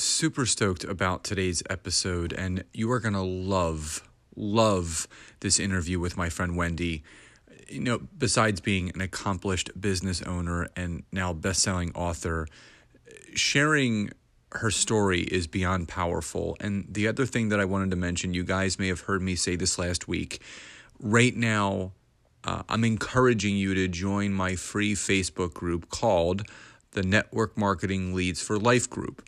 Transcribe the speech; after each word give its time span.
super 0.00 0.46
stoked 0.46 0.84
about 0.84 1.24
today's 1.24 1.62
episode, 1.68 2.32
and 2.32 2.64
you 2.72 2.90
are 2.90 3.00
going 3.00 3.14
to 3.14 3.20
love, 3.20 4.08
love 4.34 5.06
this 5.40 5.60
interview 5.60 6.00
with 6.00 6.16
my 6.16 6.28
friend 6.28 6.56
Wendy. 6.56 7.02
You 7.68 7.80
know, 7.80 8.00
besides 8.16 8.60
being 8.60 8.90
an 8.94 9.00
accomplished 9.00 9.70
business 9.80 10.22
owner 10.22 10.68
and 10.74 11.04
now 11.12 11.32
best 11.32 11.62
selling 11.62 11.92
author, 11.94 12.48
sharing 13.34 14.10
her 14.52 14.70
story 14.70 15.20
is 15.20 15.46
beyond 15.46 15.88
powerful. 15.88 16.56
And 16.60 16.86
the 16.88 17.06
other 17.06 17.26
thing 17.26 17.50
that 17.50 17.60
I 17.60 17.64
wanted 17.64 17.90
to 17.90 17.96
mention, 17.96 18.34
you 18.34 18.42
guys 18.42 18.78
may 18.78 18.88
have 18.88 19.02
heard 19.02 19.22
me 19.22 19.36
say 19.36 19.54
this 19.54 19.78
last 19.78 20.08
week. 20.08 20.40
Right 20.98 21.36
now, 21.36 21.92
uh, 22.42 22.62
I'm 22.68 22.84
encouraging 22.84 23.56
you 23.56 23.74
to 23.74 23.86
join 23.86 24.32
my 24.32 24.56
free 24.56 24.94
Facebook 24.94 25.54
group 25.54 25.88
called 25.90 26.48
the 26.92 27.02
Network 27.02 27.56
Marketing 27.56 28.14
Leads 28.14 28.42
for 28.42 28.58
Life 28.58 28.90
group. 28.90 29.22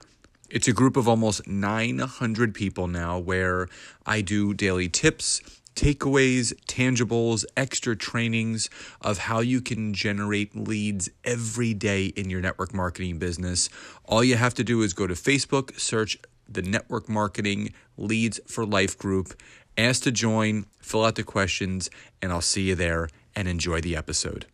It's 0.52 0.68
a 0.68 0.74
group 0.74 0.98
of 0.98 1.08
almost 1.08 1.46
900 1.46 2.52
people 2.52 2.86
now 2.86 3.18
where 3.18 3.68
I 4.04 4.20
do 4.20 4.52
daily 4.52 4.86
tips, 4.86 5.40
takeaways, 5.74 6.52
tangibles, 6.66 7.46
extra 7.56 7.96
trainings 7.96 8.68
of 9.00 9.16
how 9.16 9.40
you 9.40 9.62
can 9.62 9.94
generate 9.94 10.54
leads 10.54 11.08
every 11.24 11.72
day 11.72 12.04
in 12.04 12.28
your 12.28 12.42
network 12.42 12.74
marketing 12.74 13.18
business. 13.18 13.70
All 14.04 14.22
you 14.22 14.36
have 14.36 14.52
to 14.56 14.62
do 14.62 14.82
is 14.82 14.92
go 14.92 15.06
to 15.06 15.14
Facebook, 15.14 15.80
search 15.80 16.18
the 16.46 16.60
Network 16.60 17.08
Marketing 17.08 17.72
Leads 17.96 18.38
for 18.46 18.66
Life 18.66 18.98
group, 18.98 19.32
ask 19.78 20.02
to 20.02 20.12
join, 20.12 20.66
fill 20.82 21.06
out 21.06 21.14
the 21.14 21.22
questions, 21.22 21.88
and 22.20 22.30
I'll 22.30 22.42
see 22.42 22.68
you 22.68 22.74
there 22.74 23.08
and 23.34 23.48
enjoy 23.48 23.80
the 23.80 23.96
episode. 23.96 24.44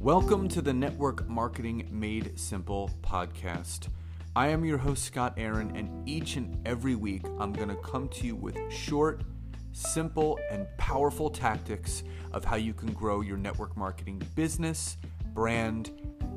Welcome 0.00 0.48
to 0.48 0.62
the 0.62 0.72
Network 0.72 1.28
Marketing 1.28 1.86
Made 1.90 2.40
Simple 2.40 2.90
podcast. 3.02 3.88
I 4.34 4.46
am 4.46 4.64
your 4.64 4.78
host, 4.78 5.04
Scott 5.04 5.34
Aaron, 5.36 5.76
and 5.76 6.08
each 6.08 6.36
and 6.36 6.58
every 6.66 6.94
week 6.94 7.22
I'm 7.38 7.52
going 7.52 7.68
to 7.68 7.76
come 7.76 8.08
to 8.08 8.26
you 8.26 8.34
with 8.34 8.56
short, 8.72 9.24
simple, 9.72 10.38
and 10.50 10.66
powerful 10.78 11.28
tactics 11.28 12.02
of 12.32 12.46
how 12.46 12.56
you 12.56 12.72
can 12.72 12.94
grow 12.94 13.20
your 13.20 13.36
network 13.36 13.76
marketing 13.76 14.22
business, 14.34 14.96
brand, 15.34 15.90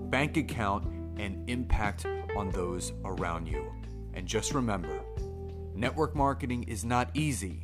bank 0.09 0.35
account, 0.35 0.85
and 1.17 1.49
impact 1.49 2.05
on 2.35 2.49
those 2.49 2.91
around 3.05 3.47
you. 3.47 3.71
And 4.13 4.27
just 4.27 4.53
remember 4.53 4.99
network 5.73 6.17
marketing 6.17 6.63
is 6.63 6.83
not 6.83 7.11
easy, 7.13 7.61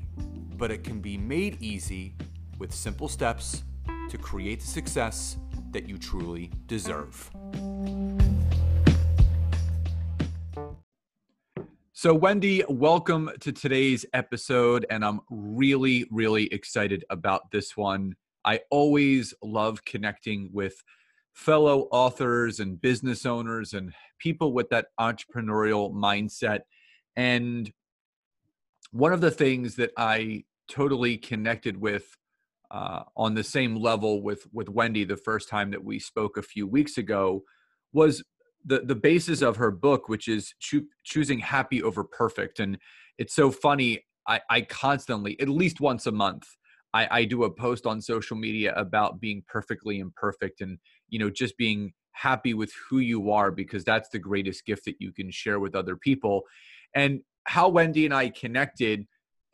but 0.56 0.72
it 0.72 0.86
can 0.86 1.02
be 1.02 1.17
made 1.17 1.61
easy 1.61 2.16
with 2.58 2.73
simple 2.73 3.09
steps 3.09 3.63
to 4.09 4.17
create 4.17 4.61
the 4.61 4.66
success 4.66 5.36
that 5.72 5.88
you 5.88 5.98
truly 5.98 6.52
deserve. 6.67 7.30
So, 11.92 12.14
Wendy, 12.14 12.64
welcome 12.70 13.30
to 13.42 13.52
today's 13.52 14.06
episode, 14.14 14.86
and 14.90 15.03
I'm 15.03 15.20
really, 15.30 16.08
really 16.09 16.45
excited 16.53 17.03
about 17.09 17.52
this 17.52 17.75
one. 17.75 18.16
I 18.45 18.62
always 18.72 19.34
love 19.44 19.84
connecting 19.84 20.50
with 20.53 20.81
fellow 21.34 21.90
authors 21.92 22.59
and 22.62 22.80
business 22.80 23.25
owners 23.25 23.73
and 23.73 23.94
people 24.17 24.53
with 24.53 24.70
that 24.70 24.88
entrepreneurial 25.00 25.92
mindset. 25.92 26.62
And 27.17 27.70
one 28.92 29.12
of 29.12 29.22
the 29.22 29.31
things 29.31 29.75
that 29.75 29.92
I 29.97 30.45
totally 30.70 31.17
connected 31.17 31.75
with 31.75 32.17
uh, 32.72 33.03
on 33.16 33.34
the 33.34 33.44
same 33.44 33.75
level 33.75 34.22
with 34.22 34.48
with 34.53 34.70
Wendy 34.70 35.03
the 35.03 35.17
first 35.17 35.50
time 35.50 35.72
that 35.72 35.84
we 35.84 36.00
spoke 36.00 36.38
a 36.38 36.42
few 36.42 36.67
weeks 36.67 36.98
ago 36.98 37.44
was 37.94 38.23
the 38.66 38.81
the 38.81 38.95
basis 38.95 39.42
of 39.42 39.58
her 39.58 39.72
book, 39.72 40.09
which 40.09 40.28
is 40.28 40.53
cho- 40.59 40.81
choosing 41.03 41.40
happy 41.40 41.81
over 41.81 42.03
perfect. 42.03 42.59
And 42.59 42.78
it's 43.17 43.34
so 43.34 43.52
funny. 43.52 44.06
I, 44.28 44.42
I 44.50 44.62
constantly, 44.62 45.40
at 45.40 45.50
least 45.50 45.81
once 45.81 46.06
a 46.06 46.12
month, 46.12 46.47
I, 46.94 47.07
I 47.09 47.25
do 47.25 47.46
a 47.46 47.52
post 47.52 47.88
on 47.88 48.02
social 48.02 48.38
media 48.38 48.74
about 48.75 49.19
being 49.19 49.44
perfectly 49.47 50.00
imperfect 50.00 50.62
and 50.62 50.78
you 51.09 51.19
know 51.19 51.30
just 51.30 51.57
being 51.57 51.94
happy 52.12 52.53
with 52.53 52.72
who 52.90 53.00
you 53.00 53.31
are 53.31 53.50
because 53.50 53.84
that's 53.84 54.09
the 54.09 54.19
greatest 54.19 54.66
gift 54.66 54.86
that 54.86 54.96
you 55.00 55.12
can 55.13 55.31
share 55.31 55.59
with 55.59 55.75
other 55.75 55.96
people. 55.96 56.44
And 56.94 57.22
how 57.46 57.69
Wendy 57.69 58.06
and 58.06 58.13
I 58.13 58.30
connected, 58.30 59.07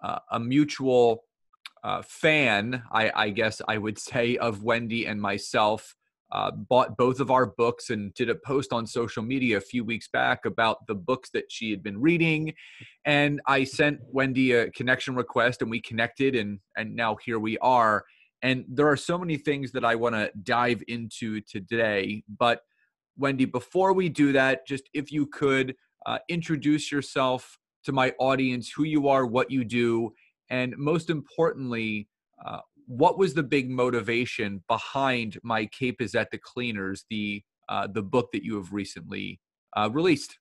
uh, 0.04 0.20
a 0.32 0.40
mutual 0.40 1.24
uh, 1.86 2.02
fan, 2.02 2.82
I, 2.92 3.12
I, 3.14 3.30
guess 3.30 3.62
I 3.68 3.78
would 3.78 4.00
say, 4.00 4.38
of 4.38 4.64
Wendy 4.64 5.06
and 5.06 5.22
myself. 5.22 5.96
Uh, 6.32 6.50
bought 6.50 6.98
both 6.98 7.20
of 7.20 7.30
our 7.30 7.46
books 7.46 7.92
and 7.92 8.12
did 8.16 8.30
a 8.32 8.36
post 8.36 8.74
on 8.74 8.88
social 8.88 9.22
media 9.22 9.58
a 9.58 9.62
few 9.62 9.86
weeks 9.86 10.10
back 10.12 10.44
about 10.46 10.86
the 10.88 10.96
books 10.96 11.30
that 11.30 11.46
she 11.50 11.70
had 11.70 11.84
been 11.84 12.02
reading. 12.02 12.52
And 13.06 13.40
I 13.46 13.64
sent 13.64 14.00
Wendy 14.12 14.52
a 14.54 14.72
connection 14.72 15.16
request 15.16 15.62
and 15.62 15.70
we 15.70 15.80
connected 15.80 16.36
and, 16.36 16.60
and 16.76 16.96
now 16.96 17.16
here 17.24 17.38
we 17.38 17.60
are. 17.60 18.04
And 18.42 18.66
there 18.68 18.88
are 18.88 18.98
so 18.98 19.20
many 19.20 19.38
things 19.38 19.72
that 19.74 19.86
I 19.86 19.94
want 19.94 20.16
to 20.16 20.32
dive 20.42 20.82
into 20.88 21.42
today. 21.42 22.24
But 22.28 22.62
Wendy, 23.16 23.46
before 23.46 23.94
we 23.94 24.10
do 24.10 24.32
that, 24.32 24.66
just 24.66 24.90
if 24.96 25.12
you 25.12 25.28
could 25.28 25.76
uh, 26.08 26.18
introduce 26.28 26.92
yourself 26.92 27.60
to 27.84 27.92
my 27.92 28.14
audience, 28.18 28.72
who 28.72 28.84
you 28.84 29.08
are, 29.08 29.28
what 29.28 29.52
you 29.52 29.64
do, 29.64 30.12
and 30.50 30.76
most 30.78 31.10
importantly, 31.10 32.08
uh, 32.46 32.60
what 32.88 33.18
was 33.18 33.34
the 33.34 33.44
big 33.44 33.70
motivation 33.70 34.64
behind 34.68 35.40
my 35.44 35.66
cape 35.68 36.02
is 36.02 36.16
at 36.16 36.30
the 36.32 36.38
cleaners, 36.38 37.06
the 37.10 37.44
uh, 37.68 37.88
the 37.88 38.04
book 38.04 38.30
that 38.32 38.44
you 38.44 38.56
have 38.56 38.72
recently 38.72 39.40
uh, 39.76 39.90
released? 39.92 40.38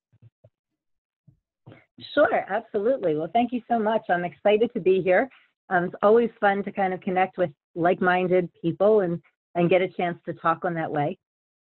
Sure, 2.12 2.44
absolutely. 2.48 3.14
Well, 3.14 3.30
thank 3.32 3.52
you 3.52 3.62
so 3.70 3.78
much. 3.78 4.02
I'm 4.10 4.24
excited 4.24 4.70
to 4.74 4.80
be 4.80 5.00
here. 5.00 5.30
Um, 5.70 5.84
it's 5.84 5.94
always 6.02 6.28
fun 6.40 6.62
to 6.64 6.72
kind 6.72 6.92
of 6.92 7.00
connect 7.00 7.38
with 7.38 7.50
like-minded 7.74 8.50
people 8.60 9.00
and 9.00 9.20
and 9.54 9.70
get 9.70 9.80
a 9.80 9.88
chance 9.88 10.18
to 10.26 10.32
talk 10.34 10.64
on 10.64 10.74
that 10.74 10.90
way. 10.90 11.16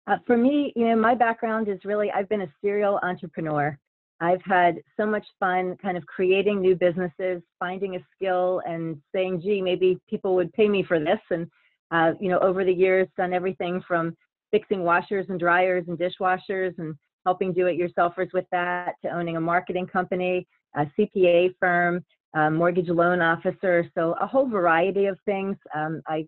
Uh, 0.07 0.17
for 0.27 0.37
me, 0.37 0.72
you 0.77 0.87
know, 0.89 0.97
my 0.97 1.15
background 1.15 1.69
is 1.69 1.78
really 1.84 2.11
I've 2.11 2.28
been 2.28 2.43
a 2.43 2.53
serial 2.62 2.99
entrepreneur. 3.03 3.78
I've 4.20 4.42
had 4.42 4.82
so 4.98 5.06
much 5.06 5.26
fun 5.38 5.76
kind 5.81 5.97
of 5.97 6.06
creating 6.06 6.60
new 6.60 6.76
businesses, 6.76 7.42
finding 7.58 7.97
a 7.97 8.00
skill 8.14 8.60
and 8.66 9.00
saying, 9.14 9.41
gee, 9.41 9.62
maybe 9.62 9.98
people 10.08 10.34
would 10.34 10.53
pay 10.53 10.69
me 10.69 10.82
for 10.82 11.00
this. 11.00 11.20
And, 11.31 11.47
uh, 11.91 12.12
you 12.20 12.28
know, 12.28 12.38
over 12.41 12.64
the 12.64 12.72
years, 12.72 13.09
done 13.16 13.32
everything 13.32 13.82
from 13.86 14.14
fixing 14.50 14.84
washers 14.84 15.26
and 15.28 15.41
dryers 15.41 15.84
and 15.88 15.98
dishwashers 15.98 16.75
and 16.78 16.94
helping 17.25 17.53
do 17.53 17.66
it 17.66 17.78
yourselfers 17.78 18.32
with 18.32 18.47
that 18.53 18.94
to 19.03 19.10
owning 19.10 19.36
a 19.36 19.41
marketing 19.41 19.86
company, 19.86 20.47
a 20.76 20.86
CPA 20.98 21.54
firm, 21.59 22.04
a 22.34 22.50
mortgage 22.50 22.88
loan 22.88 23.22
officer. 23.22 23.91
So 23.97 24.14
a 24.20 24.26
whole 24.26 24.48
variety 24.48 25.06
of 25.06 25.19
things. 25.25 25.56
Um, 25.75 26.03
I 26.06 26.26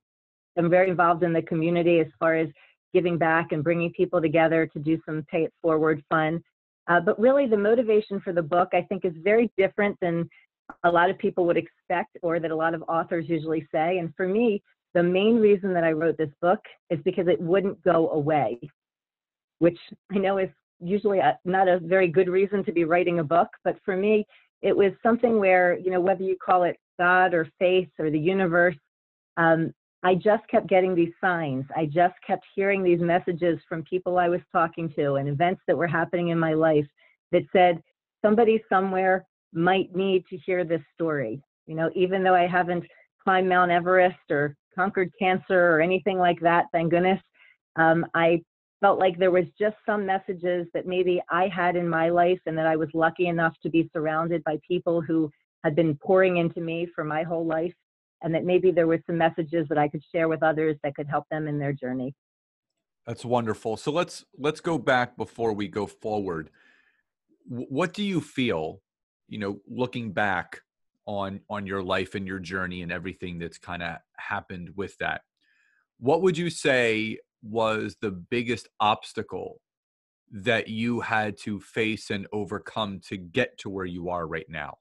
am 0.57 0.71
very 0.71 0.91
involved 0.91 1.23
in 1.23 1.33
the 1.33 1.43
community 1.43 2.01
as 2.01 2.09
far 2.19 2.37
as 2.37 2.49
giving 2.95 3.19
back 3.19 3.53
and 3.53 3.65
bringing 3.65 3.93
people 3.93 4.21
together 4.21 4.67
to 4.67 4.79
do 4.79 4.99
some 5.07 5.25
pay 5.31 5.45
it 5.45 5.53
forward 5.63 6.03
fun. 6.09 6.43
Uh, 6.89 7.01
but 7.01 7.19
really, 7.19 7.47
the 7.47 7.57
motivation 7.57 8.21
for 8.21 8.33
the 8.33 8.43
book, 8.43 8.71
I 8.73 8.83
think, 8.83 9.05
is 9.05 9.13
very 9.23 9.51
different 9.57 9.97
than 10.01 10.29
a 10.85 10.91
lot 10.91 11.11
of 11.11 11.19
people 11.19 11.47
would 11.47 11.57
expect 11.57 12.17
or 12.23 12.41
that 12.41 12.51
a 12.51 12.57
lot 12.57 12.75
of 12.75 12.83
authors 12.89 13.27
usually 13.29 13.67
say. 13.73 13.99
And 13.99 14.13
for 14.17 14.27
me, 14.27 14.63
the 14.95 15.03
main 15.03 15.37
reason 15.37 15.73
that 15.75 15.85
I 15.85 15.93
wrote 15.93 16.19
this 16.19 16.31
book 16.41 16.61
is 16.91 16.99
because 17.05 17.29
it 17.29 17.41
wouldn't 17.41 17.83
go 17.83 18.11
away, 18.11 18.59
which 19.59 19.79
I 20.13 20.19
know 20.19 20.39
is 20.39 20.51
usually 20.81 21.19
a, 21.21 21.39
not 21.45 21.69
a 21.69 21.79
very 21.79 22.09
good 22.09 22.29
reason 22.29 22.65
to 22.65 22.73
be 22.73 22.85
writing 22.85 23.21
a 23.21 23.25
book. 23.25 23.49
But 23.65 23.77
for 23.85 23.97
me, 23.97 24.27
it 24.61 24.77
was 24.77 24.93
something 25.03 25.39
where, 25.39 25.79
you 25.79 25.91
know, 25.91 26.01
whether 26.01 26.23
you 26.23 26.37
call 26.45 26.65
it 26.65 26.77
God 26.99 27.35
or 27.35 27.49
faith 27.59 27.89
or 27.99 28.11
the 28.11 28.19
universe, 28.19 28.77
um, 29.37 29.73
I 30.05 30.15
just 30.17 30.47
kept 30.49 30.69
getting 30.69 30.95
these 30.95 31.13
signs. 31.21 31.65
I 31.77 31.87
just 31.87 32.15
kept 32.27 32.45
hearing 32.55 32.83
these 32.83 33.01
messages 33.01 33.59
from 33.69 33.85
people 33.85 34.19
I 34.19 34.29
was 34.29 34.41
talking 34.51 34.93
to 34.97 35.15
and 35.15 35.29
events 35.29 35.63
that 35.67 35.77
were 35.77 35.87
happening 35.87 36.29
in 36.29 36.39
my 36.39 36.55
life 36.55 36.87
that 37.31 37.43
said 37.53 37.81
somebody 38.21 38.63
somewhere 38.69 39.27
might 39.53 39.95
need 39.95 40.25
to 40.27 40.37
hear 40.37 40.65
this 40.65 40.83
story. 40.95 41.41
You 41.67 41.77
know, 41.77 41.91
even 41.95 42.25
though 42.25 42.35
I 42.35 42.49
haven't 42.49 42.85
climbed 43.23 43.49
Mount 43.49 43.71
Everest 43.71 44.31
or 44.31 44.57
conquered 44.75 45.13
cancer 45.19 45.77
or 45.77 45.81
anything 45.81 46.19
like 46.19 46.41
that, 46.41 46.67
thank 46.73 46.91
goodness, 46.91 47.21
um, 47.77 48.05
I 48.15 48.43
felt 48.81 48.99
like 48.99 49.17
there 49.17 49.31
was 49.31 49.45
just 49.57 49.77
some 49.87 50.05
messages 50.05 50.67
that 50.75 50.87
maybe 50.87 51.23
I 51.31 51.47
had 51.47 51.77
in 51.77 51.89
my 51.89 52.09
life 52.09 52.41
and 52.47 52.59
that 52.59 52.67
I 52.67 52.75
was 52.75 52.89
lucky 52.93 53.29
enough 53.29 53.55
to 53.63 53.71
be 53.71 53.89
surrounded 53.93 54.43
by 54.43 54.59
people 54.67 55.01
who 55.01 55.31
had 55.63 55.77
been 55.77 55.97
pouring 55.97 56.39
into 56.39 56.61
me 56.61 56.89
for 56.93 57.05
my 57.05 57.23
whole 57.23 57.47
life 57.47 57.73
and 58.23 58.35
that 58.35 58.45
maybe 58.45 58.71
there 58.71 58.87
were 58.87 59.03
some 59.07 59.19
messages 59.19 59.67
that 59.69 59.79
I 59.79 59.89
could 59.89 60.03
share 60.13 60.29
with 60.29 60.43
others 60.43 60.77
that 60.83 60.95
could 60.95 61.09
help 61.09 61.29
them 61.31 61.49
in 61.49 61.59
their 61.59 61.73
journey. 61.73 62.15
That's 63.07 63.25
wonderful. 63.25 63.77
So 63.77 63.91
let's 63.91 64.25
let's 64.39 64.61
go 64.61 64.79
back 64.79 65.17
before 65.17 65.53
we 65.53 65.69
go 65.69 65.87
forward. 65.87 66.51
What 67.47 67.93
do 67.93 68.05
you 68.05 68.21
feel, 68.21 68.81
you 69.29 69.39
know, 69.39 69.61
looking 69.67 70.13
back 70.13 70.61
on 71.07 71.41
on 71.51 71.67
your 71.67 71.83
life 71.83 72.15
and 72.15 72.27
your 72.27 72.39
journey 72.39 72.83
and 72.83 72.93
everything 72.93 73.39
that's 73.39 73.59
kind 73.59 73.83
of 73.83 73.97
happened 74.17 74.71
with 74.77 74.97
that? 74.99 75.23
What 75.99 76.23
would 76.23 76.39
you 76.39 76.49
say 76.49 77.19
was 77.43 77.97
the 78.01 78.13
biggest 78.13 78.69
obstacle 78.79 79.61
that 80.31 80.69
you 80.69 81.01
had 81.01 81.37
to 81.37 81.61
face 81.61 82.11
and 82.11 82.27
overcome 82.33 83.01
to 83.09 83.17
get 83.17 83.59
to 83.59 83.69
where 83.69 83.85
you 83.85 84.11
are 84.11 84.27
right 84.27 84.49
now? 84.49 84.79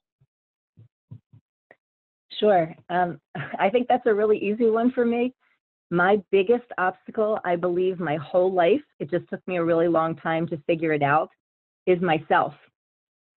Sure. 2.41 2.75
Um, 2.89 3.21
I 3.59 3.69
think 3.69 3.88
that's 3.88 4.05
a 4.07 4.13
really 4.13 4.38
easy 4.38 4.69
one 4.69 4.91
for 4.91 5.05
me. 5.05 5.33
My 5.91 6.21
biggest 6.31 6.65
obstacle, 6.77 7.39
I 7.45 7.55
believe, 7.55 7.99
my 7.99 8.15
whole 8.17 8.51
life, 8.51 8.81
it 8.99 9.09
just 9.09 9.29
took 9.29 9.45
me 9.47 9.57
a 9.57 9.63
really 9.63 9.88
long 9.88 10.15
time 10.15 10.47
to 10.47 10.57
figure 10.65 10.93
it 10.93 11.03
out, 11.03 11.29
is 11.85 12.01
myself. 12.01 12.53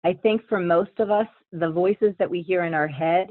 I 0.04 0.12
think 0.14 0.43
for 0.49 0.58
most 0.58 0.90
of 0.99 1.10
us, 1.10 1.28
the 1.52 1.70
voices 1.70 2.14
that 2.19 2.31
we 2.31 2.43
hear 2.43 2.64
in 2.64 2.75
our 2.75 2.88
head 2.88 3.31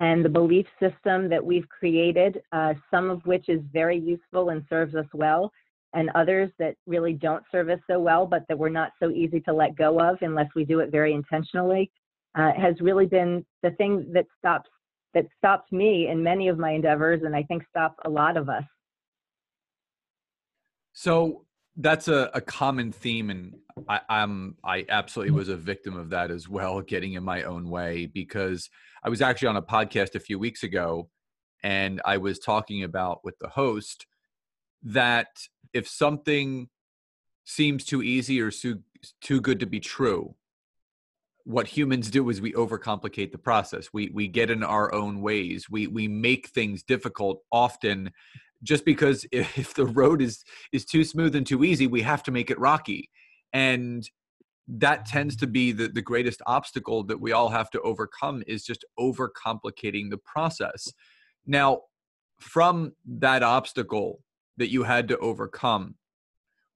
and 0.00 0.24
the 0.24 0.28
belief 0.28 0.66
system 0.80 1.28
that 1.28 1.44
we've 1.44 1.68
created, 1.68 2.40
uh, 2.52 2.74
some 2.90 3.10
of 3.10 3.24
which 3.26 3.48
is 3.48 3.60
very 3.72 3.98
useful 3.98 4.48
and 4.48 4.64
serves 4.68 4.94
us 4.94 5.06
well, 5.12 5.52
and 5.92 6.10
others 6.14 6.50
that 6.58 6.74
really 6.86 7.12
don't 7.12 7.44
serve 7.52 7.68
us 7.68 7.78
so 7.86 8.00
well, 8.00 8.26
but 8.26 8.44
that 8.48 8.58
we're 8.58 8.68
not 8.68 8.92
so 9.00 9.10
easy 9.10 9.40
to 9.40 9.52
let 9.52 9.76
go 9.76 10.00
of 10.00 10.16
unless 10.22 10.48
we 10.56 10.64
do 10.64 10.80
it 10.80 10.90
very 10.90 11.12
intentionally, 11.12 11.90
uh, 12.34 12.52
has 12.56 12.74
really 12.80 13.06
been 13.06 13.44
the 13.62 13.70
thing 13.72 14.10
that 14.12 14.26
stops 14.38 14.70
that 15.14 15.26
stopped 15.38 15.72
me 15.72 16.08
in 16.08 16.22
many 16.22 16.48
of 16.48 16.58
my 16.58 16.72
endeavors, 16.72 17.22
and 17.24 17.34
I 17.34 17.42
think 17.42 17.64
stopped 17.68 18.00
a 18.04 18.10
lot 18.10 18.36
of 18.36 18.48
us. 18.48 18.64
So 20.92 21.44
that's 21.76 22.08
a, 22.08 22.30
a 22.34 22.40
common 22.40 22.92
theme, 22.92 23.30
and 23.30 23.54
I, 23.88 24.00
I'm 24.08 24.56
I 24.64 24.84
absolutely 24.88 25.32
was 25.32 25.48
a 25.48 25.56
victim 25.56 25.96
of 25.96 26.10
that 26.10 26.30
as 26.30 26.48
well, 26.48 26.80
getting 26.94 27.14
in 27.14 27.24
my 27.24 27.42
own 27.42 27.68
way 27.68 28.06
because 28.06 28.68
I 29.02 29.08
was 29.08 29.22
actually 29.22 29.48
on 29.48 29.56
a 29.56 29.62
podcast 29.62 30.14
a 30.14 30.20
few 30.20 30.38
weeks 30.38 30.62
ago 30.62 31.08
and 31.64 32.00
I 32.04 32.18
was 32.18 32.38
talking 32.38 32.84
about 32.84 33.24
with 33.24 33.38
the 33.38 33.48
host 33.48 34.06
that 34.82 35.28
if 35.72 35.88
something 35.88 36.68
seems 37.44 37.86
too 37.86 38.02
easy 38.02 38.40
or 38.40 38.50
too, 38.50 38.80
too 39.22 39.40
good 39.40 39.60
to 39.60 39.66
be 39.66 39.80
true, 39.80 40.34
what 41.44 41.66
humans 41.66 42.10
do 42.10 42.28
is 42.30 42.40
we 42.40 42.52
overcomplicate 42.54 43.30
the 43.30 43.38
process. 43.38 43.90
We 43.92 44.10
we 44.12 44.28
get 44.28 44.50
in 44.50 44.62
our 44.62 44.92
own 44.92 45.20
ways. 45.20 45.68
We 45.70 45.86
we 45.86 46.08
make 46.08 46.48
things 46.48 46.82
difficult 46.82 47.42
often 47.52 48.10
just 48.62 48.84
because 48.84 49.26
if 49.32 49.74
the 49.74 49.86
road 49.86 50.22
is 50.22 50.42
is 50.72 50.84
too 50.84 51.04
smooth 51.04 51.36
and 51.36 51.46
too 51.46 51.64
easy, 51.64 51.86
we 51.86 52.02
have 52.02 52.22
to 52.24 52.32
make 52.32 52.50
it 52.50 52.58
rocky. 52.58 53.10
And 53.52 54.08
that 54.66 55.04
tends 55.04 55.36
to 55.36 55.46
be 55.46 55.72
the, 55.72 55.88
the 55.88 56.00
greatest 56.00 56.40
obstacle 56.46 57.04
that 57.04 57.20
we 57.20 57.32
all 57.32 57.50
have 57.50 57.70
to 57.70 57.80
overcome 57.82 58.42
is 58.46 58.64
just 58.64 58.82
overcomplicating 58.98 60.08
the 60.08 60.18
process 60.24 60.90
now 61.46 61.82
from 62.40 62.92
that 63.06 63.42
obstacle 63.42 64.20
that 64.56 64.70
you 64.70 64.82
had 64.82 65.08
to 65.08 65.18
overcome 65.18 65.96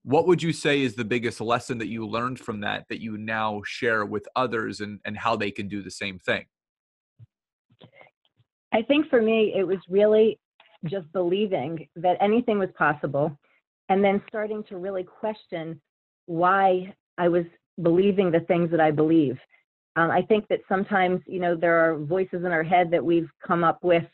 what 0.09 0.27
would 0.27 0.43
you 0.43 0.53
say 0.53 0.81
is 0.81 0.95
the 0.95 1.05
biggest 1.05 1.41
lesson 1.41 1.79
that 1.79 1.89
you 1.89 2.07
learned 2.07 2.39
from 2.39 2.61
that 2.61 2.85
that 2.89 3.01
you 3.01 3.19
now 3.19 3.61
share 3.65 4.05
with 4.05 4.27
others 4.37 4.81
and, 4.81 5.01
and 5.05 5.17
how 5.17 5.37
they 5.37 5.51
can 5.51 5.69
do 5.69 5.83
the 5.83 5.91
same 5.91 6.19
thing 6.19 6.45
i 8.73 8.83
think 8.83 9.09
for 9.09 9.21
me 9.21 9.53
it 9.57 9.67
was 9.67 9.79
really 9.89 10.39
just 10.87 11.11
believing 11.13 11.89
that 11.97 12.17
anything 12.21 12.59
was 12.59 12.71
possible 12.77 13.37
and 13.89 14.05
then 14.05 14.23
starting 14.29 14.63
to 14.65 14.77
really 14.77 15.05
question 15.05 15.81
why 16.27 16.95
i 17.19 17.29
was 17.29 17.45
believing 17.83 18.31
the 18.31 18.41
things 18.41 18.71
that 18.71 18.81
I 18.81 18.91
believe. 18.91 19.39
Um, 19.97 20.11
I 20.11 20.23
think 20.23 20.47
that 20.49 20.61
sometimes, 20.69 21.21
you 21.27 21.41
know, 21.41 21.57
there 21.57 21.79
are 21.79 21.99
voices 21.99 22.45
in 22.45 22.53
our 22.53 22.63
head 22.63 22.91
that 22.91 23.05
we've 23.05 23.29
come 23.45 23.65
up 23.65 23.83
with 23.83 24.05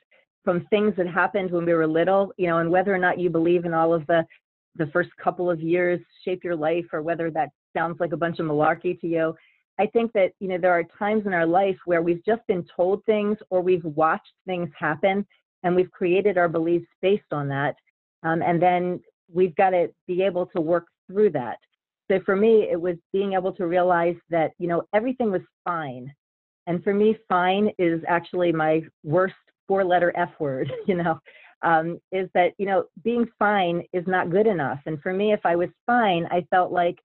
from 0.45 0.67
things 0.67 0.95
that 0.97 1.07
happened 1.07 1.51
when 1.51 1.65
we 1.65 1.73
were 1.73 1.87
little, 1.87 2.33
you 2.37 2.47
know, 2.47 2.59
and 2.59 2.71
whether 2.71 2.95
or 2.95 2.99
not 2.99 3.19
you 3.19 3.31
believe 3.31 3.65
in 3.65 3.75
all 3.75 3.95
of 3.95 4.07
the 4.07 4.27
the 4.77 4.87
first 4.89 5.11
couple 5.23 5.51
of 5.51 5.61
years 5.61 6.01
shape 6.25 6.43
your 6.45 6.57
life 6.57 6.87
or 6.93 7.03
whether 7.03 7.31
that 7.31 7.51
sounds 7.77 7.99
like 8.01 8.13
a 8.13 8.17
bunch 8.17 8.39
of 8.39 8.47
malarkey 8.47 9.01
to 9.01 9.07
you. 9.07 9.35
I 9.79 9.87
think 9.87 10.13
that, 10.13 10.33
you 10.41 10.49
know, 10.49 10.59
there 10.59 10.73
are 10.73 10.85
times 10.99 11.27
in 11.27 11.35
our 11.35 11.47
life 11.47 11.77
where 11.85 12.03
we've 12.03 12.25
just 12.25 12.47
been 12.47 12.65
told 12.77 13.05
things 13.05 13.37
or 13.51 13.61
we've 13.61 13.85
watched 13.85 14.33
things 14.47 14.71
happen 14.79 15.27
and 15.63 15.75
we've 15.75 15.91
created 15.91 16.39
our 16.39 16.49
beliefs 16.49 16.87
based 17.03 17.33
on 17.33 17.49
that. 17.49 17.75
Um, 18.23 18.43
and 18.43 18.63
then 18.63 19.01
we've 19.33 19.55
got 19.57 19.71
to 19.71 19.89
be 20.07 20.23
able 20.23 20.47
to 20.47 20.61
work 20.61 20.87
through 21.09 21.31
that. 21.31 21.59
So 22.11 22.21
for 22.25 22.37
me, 22.37 22.69
it 22.71 22.81
was 22.81 22.97
being 23.13 23.33
able 23.33 23.53
to 23.53 23.67
realize 23.67 24.17
that, 24.31 24.53
you 24.59 24.69
know, 24.69 24.83
everything 24.95 25.31
was 25.31 25.41
fine. 25.65 26.13
And 26.67 26.83
for 26.85 26.95
me, 26.95 27.17
fine 27.29 27.71
is 27.79 28.01
actually 28.07 28.53
my 28.53 28.83
worst 29.03 29.35
four 29.67 29.85
letter 29.85 30.13
F 30.17 30.31
word, 30.39 30.71
you 30.87 30.95
know, 30.95 31.19
um, 31.65 31.99
is 32.13 32.29
that, 32.35 32.53
you 32.59 32.67
know, 32.67 32.85
being 33.03 33.27
fine 33.39 33.83
is 33.93 34.07
not 34.07 34.31
good 34.31 34.47
enough. 34.47 34.81
And 34.87 35.01
for 35.03 35.13
me, 35.13 35.33
if 35.33 35.41
I 35.45 35.57
was 35.57 35.71
fine, 35.87 36.27
I 36.31 36.47
felt 36.51 36.71
like 36.73 36.99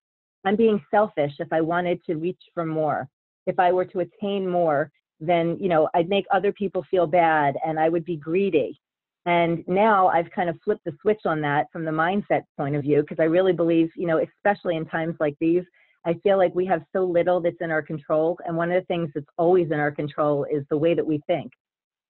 I'm 0.45 0.55
being 0.55 0.81
selfish 0.91 1.33
if 1.39 1.51
I 1.51 1.61
wanted 1.61 2.03
to 2.05 2.15
reach 2.15 2.41
for 2.53 2.65
more. 2.65 3.07
If 3.47 3.57
I 3.59 3.71
were 3.71 3.85
to 3.85 3.99
attain 3.99 4.47
more, 4.47 4.91
then, 5.19 5.57
you 5.59 5.69
know, 5.69 5.89
I'd 5.95 6.09
make 6.09 6.25
other 6.31 6.51
people 6.53 6.85
feel 6.91 7.07
bad 7.07 7.55
and 7.65 7.79
I 7.79 7.89
would 7.89 8.05
be 8.05 8.15
greedy. 8.15 8.79
And 9.25 9.63
now 9.67 10.07
I've 10.07 10.31
kind 10.31 10.49
of 10.49 10.57
flipped 10.63 10.85
the 10.85 10.95
switch 11.01 11.21
on 11.25 11.41
that 11.41 11.67
from 11.71 11.83
the 11.83 11.91
mindset 11.91 12.43
point 12.57 12.75
of 12.75 12.83
view, 12.83 13.01
because 13.01 13.19
I 13.19 13.25
really 13.25 13.53
believe, 13.53 13.89
you 13.95 14.07
know, 14.07 14.19
especially 14.19 14.77
in 14.77 14.85
times 14.85 15.15
like 15.19 15.35
these, 15.41 15.63
I 16.05 16.13
feel 16.23 16.37
like 16.37 16.55
we 16.55 16.65
have 16.67 16.83
so 16.93 17.03
little 17.03 17.41
that's 17.41 17.59
in 17.59 17.71
our 17.71 17.81
control. 17.81 18.39
And 18.45 18.55
one 18.55 18.71
of 18.71 18.81
the 18.81 18.87
things 18.87 19.09
that's 19.13 19.27
always 19.37 19.67
in 19.71 19.79
our 19.79 19.91
control 19.91 20.45
is 20.49 20.63
the 20.69 20.77
way 20.77 20.93
that 20.93 21.05
we 21.05 21.21
think. 21.27 21.51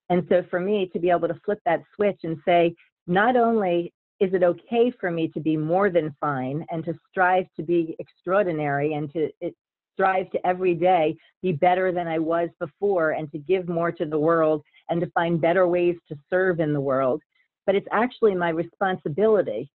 And 0.09 0.25
so 0.29 0.44
for 0.50 0.59
me 0.59 0.89
to 0.94 1.00
be 1.00 1.09
able 1.09 1.27
to 1.27 1.39
flip 1.45 1.59
that 1.65 1.83
switch 1.95 2.19
and 2.23 2.38
say, 2.45 2.75
not 3.07 3.35
only 3.35 3.94
is 4.19 4.33
it 4.33 4.44
okay 4.44 4.91
for 5.00 5.09
me 5.11 5.27
to 5.29 5.39
be 5.39 5.56
more 5.56 5.89
than 5.89 6.15
fine 6.19 6.65
and 6.71 6.83
to 6.85 6.94
strive 7.09 7.45
to 7.56 7.63
be 7.63 7.95
extraordinary 8.00 8.94
and 8.94 9.11
to 9.13 9.29
eh, 9.41 9.50
strive 9.94 10.29
to 10.31 10.47
every 10.47 10.73
day 10.73 11.15
be 11.41 11.51
better 11.51 11.91
than 11.91 12.07
I 12.07 12.19
was 12.19 12.50
before 12.59 13.11
and 13.11 13.31
to 13.31 13.38
give 13.38 13.67
more 13.67 13.91
to 13.91 14.06
the 14.06 14.19
world 14.19 14.63
and 14.89 15.00
to 15.01 15.11
find 15.11 15.39
better 15.41 15.67
ways 15.67 15.95
to 16.09 16.17
serve 16.29 16.59
in 16.59 16.73
the 16.73 16.81
world. 16.81 17.21
But 17.65 17.75
it's 17.75 17.88
actually 17.91 18.35
my 18.35 18.50
responsibility 18.50 19.69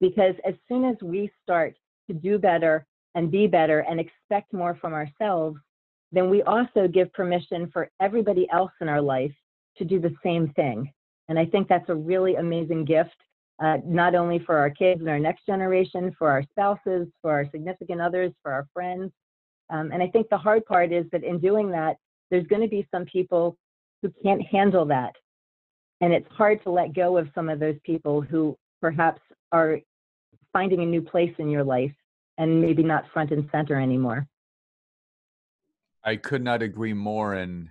because 0.00 0.34
as 0.46 0.54
soon 0.68 0.84
as 0.84 0.96
we 1.02 1.30
start 1.42 1.76
to 2.08 2.14
do 2.14 2.38
better 2.38 2.86
and 3.14 3.30
be 3.30 3.46
better 3.46 3.80
and 3.80 4.00
expect 4.00 4.52
more 4.52 4.76
from 4.80 4.94
ourselves, 4.94 5.58
then 6.12 6.30
we 6.30 6.42
also 6.42 6.88
give 6.88 7.12
permission 7.12 7.70
for 7.72 7.90
everybody 8.00 8.48
else 8.52 8.72
in 8.80 8.88
our 8.88 9.02
life 9.02 9.34
to 9.80 9.84
do 9.84 9.98
the 9.98 10.14
same 10.22 10.52
thing. 10.52 10.92
And 11.28 11.38
I 11.38 11.46
think 11.46 11.68
that's 11.68 11.88
a 11.88 11.94
really 11.94 12.36
amazing 12.36 12.84
gift, 12.84 13.16
uh, 13.62 13.78
not 13.84 14.14
only 14.14 14.38
for 14.38 14.56
our 14.56 14.70
kids 14.70 15.00
and 15.00 15.08
our 15.08 15.18
next 15.18 15.46
generation, 15.46 16.14
for 16.18 16.30
our 16.30 16.44
spouses, 16.50 17.08
for 17.22 17.32
our 17.32 17.46
significant 17.50 18.00
others, 18.00 18.32
for 18.42 18.52
our 18.52 18.66
friends. 18.72 19.10
Um, 19.70 19.90
and 19.92 20.02
I 20.02 20.08
think 20.08 20.28
the 20.28 20.38
hard 20.38 20.64
part 20.66 20.92
is 20.92 21.06
that 21.12 21.24
in 21.24 21.38
doing 21.38 21.70
that, 21.70 21.96
there's 22.30 22.46
going 22.46 22.62
to 22.62 22.68
be 22.68 22.86
some 22.92 23.04
people 23.06 23.56
who 24.02 24.12
can't 24.22 24.42
handle 24.42 24.84
that. 24.86 25.14
And 26.00 26.12
it's 26.12 26.30
hard 26.30 26.62
to 26.64 26.70
let 26.70 26.94
go 26.94 27.16
of 27.16 27.28
some 27.34 27.48
of 27.48 27.58
those 27.58 27.76
people 27.84 28.20
who 28.20 28.56
perhaps 28.80 29.20
are 29.52 29.80
finding 30.52 30.82
a 30.82 30.86
new 30.86 31.02
place 31.02 31.34
in 31.38 31.48
your 31.48 31.64
life 31.64 31.92
and 32.38 32.60
maybe 32.60 32.82
not 32.82 33.04
front 33.12 33.30
and 33.30 33.48
center 33.52 33.80
anymore. 33.80 34.26
I 36.02 36.16
could 36.16 36.42
not 36.42 36.62
agree 36.62 36.94
more. 36.94 37.34
And 37.34 37.68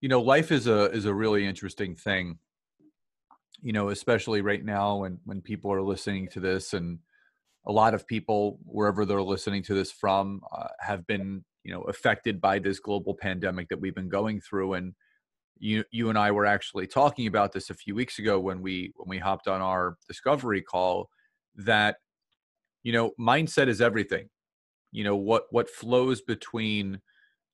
you 0.00 0.08
know, 0.08 0.20
life 0.20 0.52
is 0.52 0.66
a 0.66 0.90
is 0.92 1.04
a 1.04 1.14
really 1.14 1.46
interesting 1.46 1.94
thing. 1.94 2.38
You 3.62 3.72
know, 3.72 3.88
especially 3.88 4.40
right 4.40 4.64
now 4.64 4.98
when 4.98 5.18
when 5.24 5.40
people 5.40 5.72
are 5.72 5.82
listening 5.82 6.28
to 6.28 6.40
this, 6.40 6.72
and 6.72 6.98
a 7.66 7.72
lot 7.72 7.94
of 7.94 8.06
people 8.06 8.58
wherever 8.64 9.04
they're 9.04 9.22
listening 9.22 9.62
to 9.64 9.74
this 9.74 9.90
from 9.92 10.40
uh, 10.56 10.68
have 10.80 11.06
been 11.06 11.44
you 11.64 11.72
know 11.72 11.82
affected 11.82 12.40
by 12.40 12.58
this 12.58 12.78
global 12.78 13.14
pandemic 13.14 13.68
that 13.68 13.80
we've 13.80 13.94
been 13.94 14.08
going 14.08 14.40
through, 14.40 14.74
and 14.74 14.94
you 15.58 15.84
you 15.90 16.08
and 16.08 16.18
I 16.18 16.30
were 16.30 16.46
actually 16.46 16.86
talking 16.86 17.26
about 17.26 17.52
this 17.52 17.70
a 17.70 17.74
few 17.74 17.94
weeks 17.94 18.18
ago 18.18 18.38
when 18.38 18.62
we 18.62 18.92
when 18.96 19.08
we 19.08 19.18
hopped 19.18 19.48
on 19.48 19.60
our 19.60 19.96
discovery 20.06 20.62
call 20.62 21.08
that 21.56 21.96
you 22.84 22.92
know 22.92 23.10
mindset 23.18 23.68
is 23.68 23.80
everything 23.80 24.28
you 24.92 25.04
know 25.04 25.16
what 25.16 25.44
what 25.50 25.68
flows 25.68 26.20
between 26.22 27.00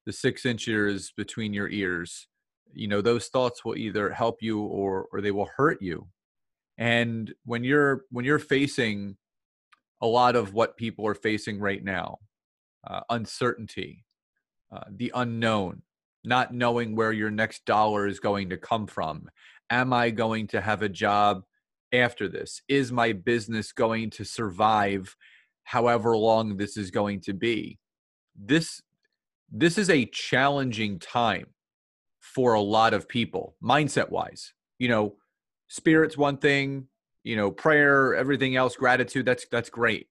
the 0.06 0.12
six 0.12 0.44
inches 0.44 1.12
between 1.16 1.54
your 1.54 1.68
ears 1.68 2.28
you 2.74 2.88
know 2.88 3.00
those 3.00 3.28
thoughts 3.28 3.64
will 3.64 3.76
either 3.76 4.10
help 4.10 4.42
you 4.42 4.60
or 4.60 5.08
or 5.12 5.20
they 5.20 5.30
will 5.30 5.48
hurt 5.56 5.80
you 5.80 6.06
and 6.78 7.32
when 7.44 7.64
you're 7.64 8.02
when 8.10 8.24
you're 8.24 8.38
facing 8.38 9.16
a 10.00 10.06
lot 10.06 10.36
of 10.36 10.52
what 10.52 10.76
people 10.76 11.06
are 11.06 11.14
facing 11.14 11.58
right 11.58 11.84
now 11.84 12.18
uh, 12.86 13.00
uncertainty 13.10 14.04
uh, 14.72 14.84
the 14.90 15.10
unknown 15.14 15.82
not 16.24 16.54
knowing 16.54 16.96
where 16.96 17.12
your 17.12 17.30
next 17.30 17.64
dollar 17.66 18.06
is 18.06 18.18
going 18.18 18.48
to 18.50 18.56
come 18.56 18.86
from. 18.86 19.28
Am 19.70 19.92
I 19.92 20.10
going 20.10 20.46
to 20.48 20.60
have 20.60 20.82
a 20.82 20.88
job 20.88 21.42
after 21.92 22.28
this? 22.28 22.62
Is 22.68 22.90
my 22.90 23.12
business 23.12 23.72
going 23.72 24.10
to 24.10 24.24
survive 24.24 25.16
however 25.64 26.16
long 26.16 26.56
this 26.56 26.76
is 26.76 26.90
going 26.90 27.20
to 27.22 27.34
be? 27.34 27.78
This 28.34 28.80
this 29.52 29.78
is 29.78 29.90
a 29.90 30.06
challenging 30.06 30.98
time 30.98 31.46
for 32.34 32.54
a 32.54 32.60
lot 32.60 32.94
of 32.94 33.08
people 33.08 33.56
mindset 33.62 34.10
wise. 34.10 34.54
You 34.78 34.88
know, 34.88 35.16
spirit's 35.68 36.16
one 36.16 36.38
thing, 36.38 36.88
you 37.24 37.36
know 37.36 37.50
prayer 37.50 38.14
everything 38.14 38.54
else 38.54 38.76
gratitude 38.76 39.26
that's 39.26 39.46
that's 39.50 39.70
great 39.70 40.08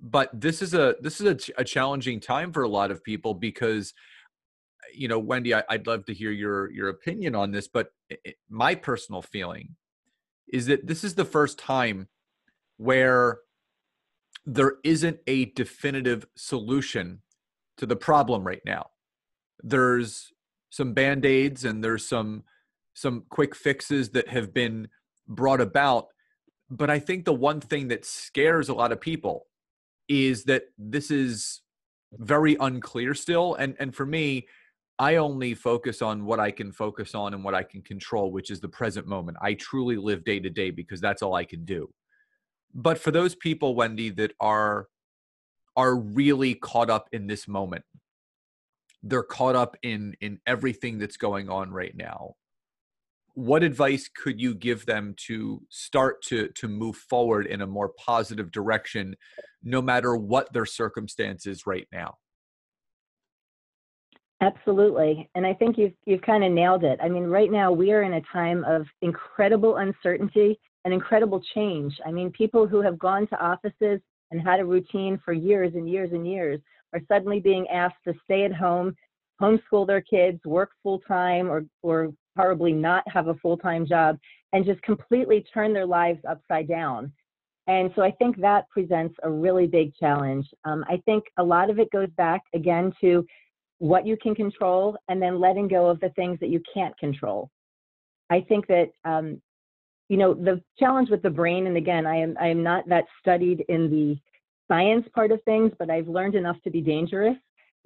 but 0.00 0.30
this 0.32 0.62
is 0.62 0.72
a 0.72 0.94
this 1.02 1.20
is 1.20 1.26
a, 1.26 1.60
a 1.60 1.64
challenging 1.64 2.20
time 2.20 2.52
for 2.52 2.62
a 2.62 2.68
lot 2.68 2.90
of 2.90 3.04
people 3.04 3.34
because 3.34 3.92
you 4.94 5.08
know 5.08 5.18
wendy 5.18 5.52
I, 5.52 5.64
would 5.70 5.86
love 5.86 6.06
to 6.06 6.14
hear 6.14 6.30
your 6.30 6.70
your 6.70 6.88
opinion 6.88 7.34
on 7.34 7.50
this 7.50 7.68
but 7.68 7.88
it, 8.08 8.36
my 8.48 8.74
personal 8.74 9.20
feeling 9.20 9.74
is 10.50 10.66
that 10.66 10.86
this 10.86 11.04
is 11.04 11.14
the 11.14 11.24
first 11.26 11.58
time 11.58 12.08
where 12.78 13.40
there 14.46 14.76
isn't 14.84 15.18
a 15.26 15.46
definitive 15.46 16.26
solution 16.36 17.20
to 17.76 17.84
the 17.84 17.96
problem 17.96 18.44
right 18.46 18.62
now 18.64 18.86
there's 19.62 20.32
some 20.70 20.92
band-aids 20.92 21.64
and 21.64 21.82
there's 21.82 22.06
some 22.06 22.44
some 22.94 23.22
quick 23.28 23.54
fixes 23.54 24.10
that 24.10 24.28
have 24.28 24.52
been 24.52 24.88
brought 25.28 25.60
about. 25.60 26.06
But 26.70 26.90
i 26.90 26.98
think 26.98 27.24
the 27.24 27.32
one 27.32 27.60
thing 27.60 27.88
that 27.88 28.04
scares 28.04 28.68
a 28.68 28.74
lot 28.74 28.92
of 28.92 29.00
people 29.00 29.46
is 30.08 30.44
that 30.44 30.64
this 30.78 31.10
is 31.10 31.62
very 32.12 32.56
unclear 32.60 33.14
still. 33.14 33.54
And 33.54 33.76
and 33.78 33.94
for 33.94 34.06
me 34.06 34.46
i 34.98 35.16
only 35.16 35.54
focus 35.54 36.02
on 36.02 36.24
what 36.24 36.40
i 36.40 36.50
can 36.50 36.72
focus 36.72 37.14
on 37.14 37.32
and 37.34 37.44
what 37.44 37.54
i 37.54 37.62
can 37.62 37.82
control 37.82 38.32
which 38.32 38.50
is 38.50 38.60
the 38.60 38.68
present 38.68 39.06
moment. 39.06 39.38
I 39.40 39.54
truly 39.54 39.96
live 39.96 40.24
day 40.24 40.40
to 40.40 40.50
day 40.50 40.70
because 40.70 41.00
that's 41.00 41.22
all 41.22 41.34
i 41.34 41.44
can 41.44 41.64
do. 41.64 41.88
But 42.74 42.98
for 42.98 43.10
those 43.10 43.34
people 43.34 43.74
wendy 43.74 44.10
that 44.10 44.32
are 44.40 44.88
are 45.76 45.96
really 45.96 46.54
caught 46.54 46.90
up 46.90 47.08
in 47.12 47.26
this 47.26 47.46
moment 47.46 47.84
they're 49.02 49.22
caught 49.22 49.56
up 49.56 49.76
in 49.82 50.14
in 50.20 50.40
everything 50.46 50.98
that's 50.98 51.16
going 51.16 51.48
on 51.48 51.70
right 51.70 51.96
now. 51.96 52.34
What 53.34 53.62
advice 53.62 54.08
could 54.08 54.40
you 54.40 54.54
give 54.54 54.86
them 54.86 55.14
to 55.26 55.62
start 55.68 56.22
to 56.24 56.48
to 56.48 56.68
move 56.68 56.96
forward 56.96 57.46
in 57.46 57.60
a 57.60 57.66
more 57.66 57.90
positive 57.90 58.50
direction 58.50 59.14
no 59.62 59.80
matter 59.80 60.16
what 60.16 60.52
their 60.52 60.66
circumstances 60.66 61.66
right 61.66 61.86
now? 61.92 62.16
Absolutely. 64.40 65.28
And 65.34 65.44
i 65.46 65.52
think 65.52 65.76
you've 65.76 65.94
you've 66.04 66.22
kind 66.22 66.44
of 66.44 66.52
nailed 66.52 66.84
it. 66.84 66.98
I 67.02 67.08
mean 67.08 67.24
right 67.24 67.50
now 67.50 67.72
we 67.72 67.92
are 67.92 68.02
in 68.02 68.14
a 68.14 68.22
time 68.32 68.64
of 68.64 68.86
incredible 69.02 69.76
uncertainty 69.76 70.58
and 70.84 70.94
incredible 70.94 71.42
change. 71.54 71.94
I 72.04 72.10
mean 72.10 72.30
people 72.32 72.66
who 72.66 72.80
have 72.82 72.98
gone 72.98 73.26
to 73.28 73.40
offices 73.40 74.00
and 74.30 74.40
had 74.40 74.60
a 74.60 74.64
routine 74.64 75.20
for 75.24 75.32
years 75.32 75.72
and 75.74 75.88
years 75.88 76.10
and 76.12 76.26
years 76.26 76.60
are 76.92 77.00
suddenly 77.08 77.40
being 77.40 77.66
asked 77.68 78.02
to 78.06 78.14
stay 78.24 78.44
at 78.44 78.54
home 78.54 78.94
homeschool 79.40 79.86
their 79.86 80.00
kids 80.00 80.40
work 80.44 80.70
full 80.82 81.00
time 81.00 81.50
or 81.50 81.64
or 81.82 82.12
horribly 82.36 82.72
not 82.72 83.04
have 83.08 83.28
a 83.28 83.34
full 83.34 83.56
time 83.56 83.86
job 83.86 84.18
and 84.52 84.64
just 84.64 84.80
completely 84.82 85.44
turn 85.52 85.72
their 85.72 85.86
lives 85.86 86.20
upside 86.28 86.68
down. 86.68 87.12
And 87.66 87.90
so 87.94 88.02
I 88.02 88.10
think 88.12 88.40
that 88.40 88.68
presents 88.70 89.14
a 89.22 89.30
really 89.30 89.66
big 89.66 89.94
challenge. 89.94 90.46
Um, 90.64 90.84
I 90.88 91.02
think 91.04 91.24
a 91.36 91.44
lot 91.44 91.68
of 91.68 91.78
it 91.78 91.90
goes 91.90 92.08
back 92.16 92.42
again 92.54 92.92
to 93.02 93.26
what 93.78 94.06
you 94.06 94.16
can 94.16 94.34
control 94.34 94.96
and 95.08 95.20
then 95.20 95.38
letting 95.38 95.68
go 95.68 95.86
of 95.86 96.00
the 96.00 96.08
things 96.10 96.38
that 96.40 96.48
you 96.48 96.62
can't 96.72 96.96
control. 96.96 97.50
I 98.30 98.40
think 98.40 98.66
that 98.68 98.90
um, 99.04 99.40
you 100.08 100.16
know 100.16 100.32
the 100.32 100.62
challenge 100.78 101.10
with 101.10 101.22
the 101.22 101.30
brain, 101.30 101.66
and 101.66 101.76
again, 101.76 102.06
I 102.06 102.16
am 102.16 102.36
I 102.40 102.48
am 102.48 102.62
not 102.62 102.88
that 102.88 103.04
studied 103.20 103.64
in 103.68 103.90
the 103.90 104.16
science 104.68 105.06
part 105.14 105.32
of 105.32 105.42
things, 105.44 105.72
but 105.78 105.90
I've 105.90 106.08
learned 106.08 106.34
enough 106.34 106.56
to 106.62 106.70
be 106.70 106.80
dangerous 106.80 107.36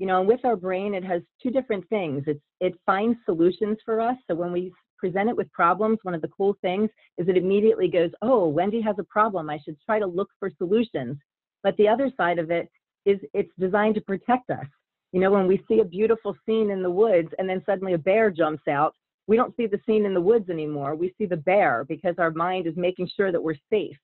you 0.03 0.09
know, 0.09 0.19
and 0.19 0.29
with 0.29 0.45
our 0.45 0.57
brain, 0.57 0.95
it 0.95 1.05
has 1.05 1.23
two 1.41 1.51
different 1.51 1.89
things. 1.89 2.25
It's, 2.27 2.43
it 2.61 2.75
finds 2.85 3.17
solutions 3.25 3.79
for 3.85 4.01
us. 4.01 4.17
So 4.27 4.35
when 4.35 4.51
we 4.51 4.73
present 4.99 5.29
it 5.29 5.37
with 5.37 5.49
problems, 5.53 5.99
one 6.03 6.13
of 6.13 6.23
the 6.23 6.31
cool 6.37 6.57
things 6.61 6.91
is 7.19 7.29
it 7.29 7.37
immediately 7.37 7.87
goes, 7.87 8.11
oh, 8.21 8.49
Wendy 8.49 8.81
has 8.81 8.97
a 8.99 9.05
problem. 9.05 9.49
I 9.49 9.59
should 9.65 9.77
try 9.87 10.01
to 10.01 10.07
look 10.07 10.29
for 10.41 10.51
solutions. 10.59 11.19
But 11.63 11.77
the 11.77 11.87
other 11.87 12.11
side 12.17 12.41
of 12.41 12.51
it 12.51 12.69
is 13.05 13.19
it's 13.33 13.53
designed 13.61 13.95
to 13.97 14.01
protect 14.01 14.51
us. 14.51 14.67
You 15.13 15.21
know, 15.21 15.31
when 15.31 15.47
we 15.47 15.63
see 15.69 15.79
a 15.79 15.85
beautiful 15.85 16.35
scene 16.47 16.71
in 16.71 16.83
the 16.83 16.91
woods 16.91 17.29
and 17.39 17.49
then 17.49 17.63
suddenly 17.65 17.93
a 17.93 17.99
bear 17.99 18.31
jumps 18.31 18.67
out, 18.69 18.95
we 19.29 19.37
don't 19.37 19.55
see 19.57 19.67
the 19.67 19.81
scene 19.87 20.05
in 20.05 20.15
the 20.15 20.21
woods 20.21 20.51
anymore. 20.51 20.97
We 20.97 21.15
see 21.17 21.27
the 21.27 21.37
bear 21.37 21.85
because 21.89 22.17
our 22.19 22.33
mind 22.33 22.67
is 22.67 22.75
making 22.77 23.09
sure 23.15 23.31
that 23.31 23.43
we're 23.43 23.55
safe. 23.71 23.97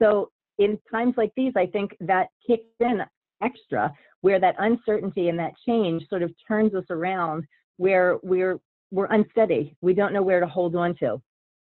So 0.00 0.30
in 0.58 0.78
times 0.90 1.14
like 1.16 1.32
these, 1.36 1.52
I 1.56 1.66
think 1.66 1.96
that 2.00 2.28
kicks 2.46 2.64
in 2.80 3.00
extra 3.42 3.92
where 4.20 4.40
that 4.40 4.56
uncertainty 4.58 5.28
and 5.28 5.38
that 5.38 5.52
change 5.66 6.08
sort 6.08 6.22
of 6.22 6.32
turns 6.46 6.74
us 6.74 6.84
around 6.90 7.44
where 7.76 8.18
we're 8.22 8.58
we're 8.90 9.06
unsteady. 9.06 9.76
We 9.80 9.94
don't 9.94 10.12
know 10.12 10.22
where 10.22 10.40
to 10.40 10.46
hold 10.46 10.74
on 10.74 10.96
to. 10.96 11.20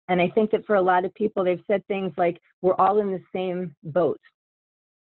And 0.07 0.21
i 0.21 0.29
think 0.29 0.51
that 0.51 0.65
for 0.65 0.75
a 0.75 0.81
lot 0.81 1.05
of 1.05 1.13
people 1.15 1.43
they've 1.43 1.63
said 1.67 1.85
things 1.87 2.13
like 2.17 2.39
we're 2.61 2.75
all 2.75 2.99
in 2.99 3.11
the 3.11 3.23
same 3.33 3.75
boat. 3.83 4.19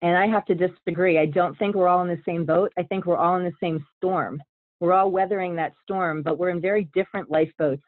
And 0.02 0.16
i 0.16 0.26
have 0.26 0.45
to 0.47 0.54
disagree. 0.54 1.18
I 1.18 1.26
don't 1.26 1.59
think 1.59 1.75
we're 1.75 1.88
all 1.88 2.02
in 2.02 2.09
the 2.09 2.23
same 2.26 2.45
boat. 2.45 2.73
I 2.78 2.83
think 2.83 3.07
we're 3.07 3.16
all 3.16 3.37
in 3.37 3.45
the 3.45 3.52
same 3.61 3.85
storm. 3.97 4.42
We're 4.80 4.92
all 4.92 5.11
weathering 5.11 5.57
that 5.57 5.73
storm 5.83 6.23
but 6.23 6.38
we're 6.38 6.50
in 6.50 6.61
very 6.61 6.88
different 6.95 7.30
lifeboats 7.30 7.83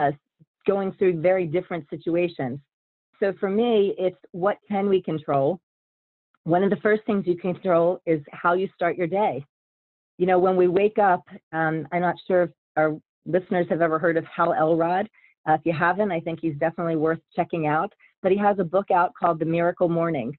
uh, 0.00 0.12
going 0.66 0.92
through 0.92 1.20
very 1.20 1.46
different 1.46 1.84
situations 1.90 2.58
so 3.22 3.32
for 3.38 3.48
me 3.48 3.94
it's 3.98 4.18
what 4.32 4.58
can 4.68 4.88
we 4.88 5.00
control 5.00 5.60
one 6.44 6.64
of 6.64 6.70
the 6.70 6.76
first 6.76 7.04
things 7.06 7.26
you 7.26 7.36
control 7.36 8.00
is 8.04 8.20
how 8.32 8.54
you 8.54 8.68
start 8.74 8.96
your 8.96 9.06
day. 9.06 9.44
You 10.18 10.26
know, 10.26 10.38
when 10.38 10.56
we 10.56 10.68
wake 10.68 10.98
up, 10.98 11.22
um, 11.52 11.86
I'm 11.92 12.00
not 12.00 12.16
sure 12.26 12.42
if 12.44 12.50
our 12.76 12.96
listeners 13.26 13.66
have 13.70 13.80
ever 13.80 13.98
heard 13.98 14.16
of 14.16 14.24
Hal 14.24 14.52
Elrod. 14.52 15.08
Uh, 15.48 15.54
if 15.54 15.60
you 15.64 15.72
haven't, 15.72 16.10
I 16.10 16.20
think 16.20 16.40
he's 16.40 16.56
definitely 16.56 16.96
worth 16.96 17.20
checking 17.34 17.66
out. 17.66 17.92
But 18.22 18.32
he 18.32 18.38
has 18.38 18.58
a 18.58 18.64
book 18.64 18.90
out 18.90 19.12
called 19.18 19.38
The 19.38 19.44
Miracle 19.44 19.88
Morning. 19.88 20.36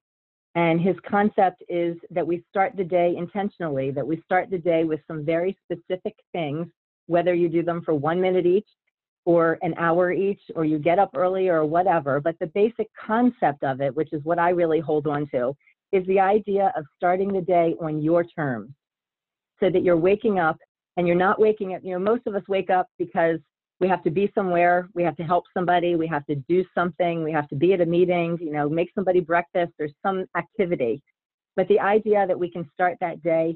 And 0.55 0.79
his 0.79 0.95
concept 1.09 1.63
is 1.67 1.97
that 2.11 2.25
we 2.25 2.43
start 2.49 2.73
the 2.77 2.83
day 2.83 3.15
intentionally, 3.17 3.91
that 3.91 4.05
we 4.05 4.21
start 4.21 4.49
the 4.49 4.57
day 4.57 4.83
with 4.83 4.99
some 5.07 5.25
very 5.25 5.57
specific 5.63 6.15
things, 6.31 6.67
whether 7.07 7.33
you 7.33 7.49
do 7.49 7.63
them 7.63 7.81
for 7.83 7.93
one 7.93 8.21
minute 8.21 8.45
each 8.45 8.67
or 9.25 9.57
an 9.61 9.73
hour 9.77 10.11
each, 10.11 10.41
or 10.55 10.65
you 10.65 10.77
get 10.77 10.99
up 10.99 11.11
early 11.15 11.47
or 11.47 11.65
whatever. 11.65 12.19
But 12.19 12.37
the 12.39 12.47
basic 12.47 12.87
concept 12.93 13.63
of 13.63 13.81
it, 13.81 13.95
which 13.95 14.11
is 14.11 14.23
what 14.23 14.39
I 14.39 14.49
really 14.49 14.79
hold 14.79 15.07
on 15.07 15.27
to, 15.29 15.55
is 15.91 16.05
the 16.07 16.19
idea 16.19 16.73
of 16.75 16.85
starting 16.95 17.31
the 17.31 17.41
day 17.41 17.75
on 17.79 18.01
your 18.01 18.23
terms 18.23 18.71
so 19.59 19.69
that 19.69 19.83
you're 19.83 19.97
waking 19.97 20.39
up 20.39 20.57
and 20.97 21.07
you're 21.07 21.15
not 21.15 21.39
waking 21.39 21.73
up. 21.73 21.81
You 21.83 21.93
know, 21.93 21.99
most 21.99 22.27
of 22.27 22.35
us 22.35 22.43
wake 22.47 22.69
up 22.69 22.87
because 22.97 23.39
we 23.79 23.87
have 23.87 24.03
to 24.03 24.11
be 24.11 24.31
somewhere, 24.35 24.89
we 24.93 25.03
have 25.03 25.15
to 25.17 25.23
help 25.23 25.45
somebody, 25.53 25.95
we 25.95 26.07
have 26.07 26.25
to 26.27 26.35
do 26.35 26.65
something, 26.75 27.23
we 27.23 27.31
have 27.31 27.47
to 27.49 27.55
be 27.55 27.73
at 27.73 27.81
a 27.81 27.85
meeting, 27.85 28.37
you 28.41 28.51
know, 28.51 28.69
make 28.69 28.89
somebody 28.93 29.19
breakfast, 29.19 29.71
there's 29.77 29.93
some 30.01 30.25
activity. 30.37 31.01
But 31.55 31.67
the 31.67 31.79
idea 31.79 32.25
that 32.27 32.39
we 32.39 32.49
can 32.49 32.69
start 32.73 32.97
that 33.01 33.21
day 33.23 33.55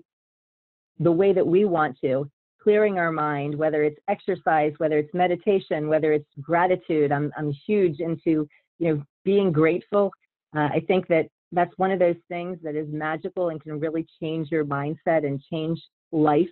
the 0.99 1.11
way 1.11 1.33
that 1.33 1.45
we 1.45 1.65
want 1.65 1.97
to, 2.01 2.29
clearing 2.67 2.99
our 2.99 3.13
mind, 3.13 3.55
whether 3.55 3.81
it's 3.81 3.97
exercise, 4.09 4.73
whether 4.77 4.97
it's 4.97 5.13
meditation, 5.13 5.87
whether 5.87 6.11
it's 6.11 6.27
gratitude. 6.41 7.13
I'm, 7.13 7.31
I'm 7.37 7.53
huge 7.65 8.01
into, 8.01 8.45
you 8.77 8.93
know, 8.93 9.03
being 9.23 9.53
grateful. 9.53 10.11
Uh, 10.53 10.67
I 10.73 10.83
think 10.85 11.07
that 11.07 11.27
that's 11.53 11.71
one 11.77 11.91
of 11.91 11.99
those 11.99 12.17
things 12.27 12.57
that 12.63 12.75
is 12.75 12.89
magical 12.91 13.51
and 13.51 13.63
can 13.63 13.79
really 13.79 14.05
change 14.21 14.51
your 14.51 14.65
mindset 14.65 15.25
and 15.25 15.41
change 15.49 15.81
life. 16.11 16.49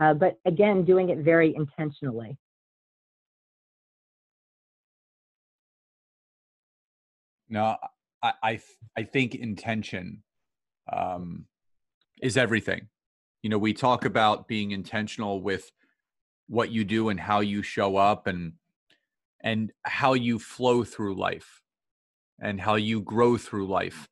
Uh, 0.00 0.14
but 0.14 0.38
again, 0.46 0.82
doing 0.82 1.10
it 1.10 1.18
very 1.18 1.54
intentionally. 1.54 2.38
No, 7.50 7.76
I 8.22 8.32
I, 8.42 8.60
I 8.96 9.02
think 9.02 9.34
intention 9.34 10.22
um, 10.90 11.44
is 12.22 12.38
everything. 12.38 12.88
You 13.44 13.50
know, 13.50 13.58
we 13.58 13.74
talk 13.74 14.06
about 14.06 14.48
being 14.48 14.70
intentional 14.70 15.42
with 15.42 15.70
what 16.48 16.70
you 16.70 16.82
do 16.82 17.10
and 17.10 17.20
how 17.20 17.40
you 17.40 17.62
show 17.62 17.96
up 17.96 18.26
and 18.26 18.54
and 19.42 19.70
how 19.82 20.14
you 20.14 20.38
flow 20.38 20.82
through 20.82 21.14
life 21.16 21.60
and 22.40 22.58
how 22.58 22.76
you 22.76 23.02
grow 23.02 23.36
through 23.36 23.66
life 23.68 24.08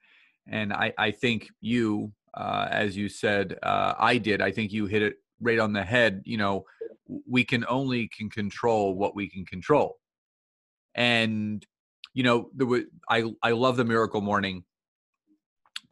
and 0.47 0.73
I, 0.73 0.93
I 0.99 1.11
think 1.13 1.49
you, 1.61 2.13
uh, 2.35 2.69
as 2.71 2.95
you 2.95 3.09
said, 3.09 3.59
uh, 3.63 3.95
I 3.99 4.19
did. 4.19 4.43
I 4.43 4.51
think 4.51 4.73
you 4.73 4.87
hit 4.87 5.03
it 5.03 5.15
right 5.41 5.59
on 5.59 5.73
the 5.73 5.85
head. 5.85 6.23
You 6.25 6.37
know, 6.37 6.65
we 7.27 7.45
can 7.45 7.65
only 7.69 8.09
can 8.09 8.29
control 8.29 8.95
what 8.95 9.15
we 9.15 9.29
can 9.29 9.45
control, 9.45 9.99
and 10.95 11.65
you 12.15 12.23
know, 12.23 12.51
there 12.55 12.67
was, 12.67 12.83
I 13.09 13.33
I 13.43 13.53
love 13.53 13.77
the 13.77 13.85
Miracle 13.85 14.21
Morning. 14.21 14.65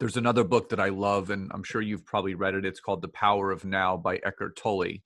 There's 0.01 0.17
another 0.17 0.43
book 0.43 0.69
that 0.69 0.79
I 0.79 0.89
love, 0.89 1.29
and 1.29 1.51
I'm 1.53 1.61
sure 1.61 1.79
you've 1.79 2.07
probably 2.07 2.33
read 2.33 2.55
it. 2.55 2.65
It's 2.65 2.79
called 2.79 3.03
The 3.03 3.07
Power 3.07 3.51
of 3.51 3.63
Now 3.63 3.97
by 3.97 4.17
Eckhart 4.17 4.55
Tolle. 4.55 5.03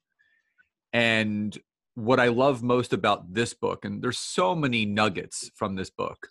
And 0.90 1.56
what 1.94 2.18
I 2.18 2.28
love 2.28 2.62
most 2.62 2.94
about 2.94 3.34
this 3.34 3.52
book, 3.52 3.84
and 3.84 4.00
there's 4.02 4.18
so 4.18 4.54
many 4.54 4.86
nuggets 4.86 5.50
from 5.54 5.76
this 5.76 5.90
book, 5.90 6.28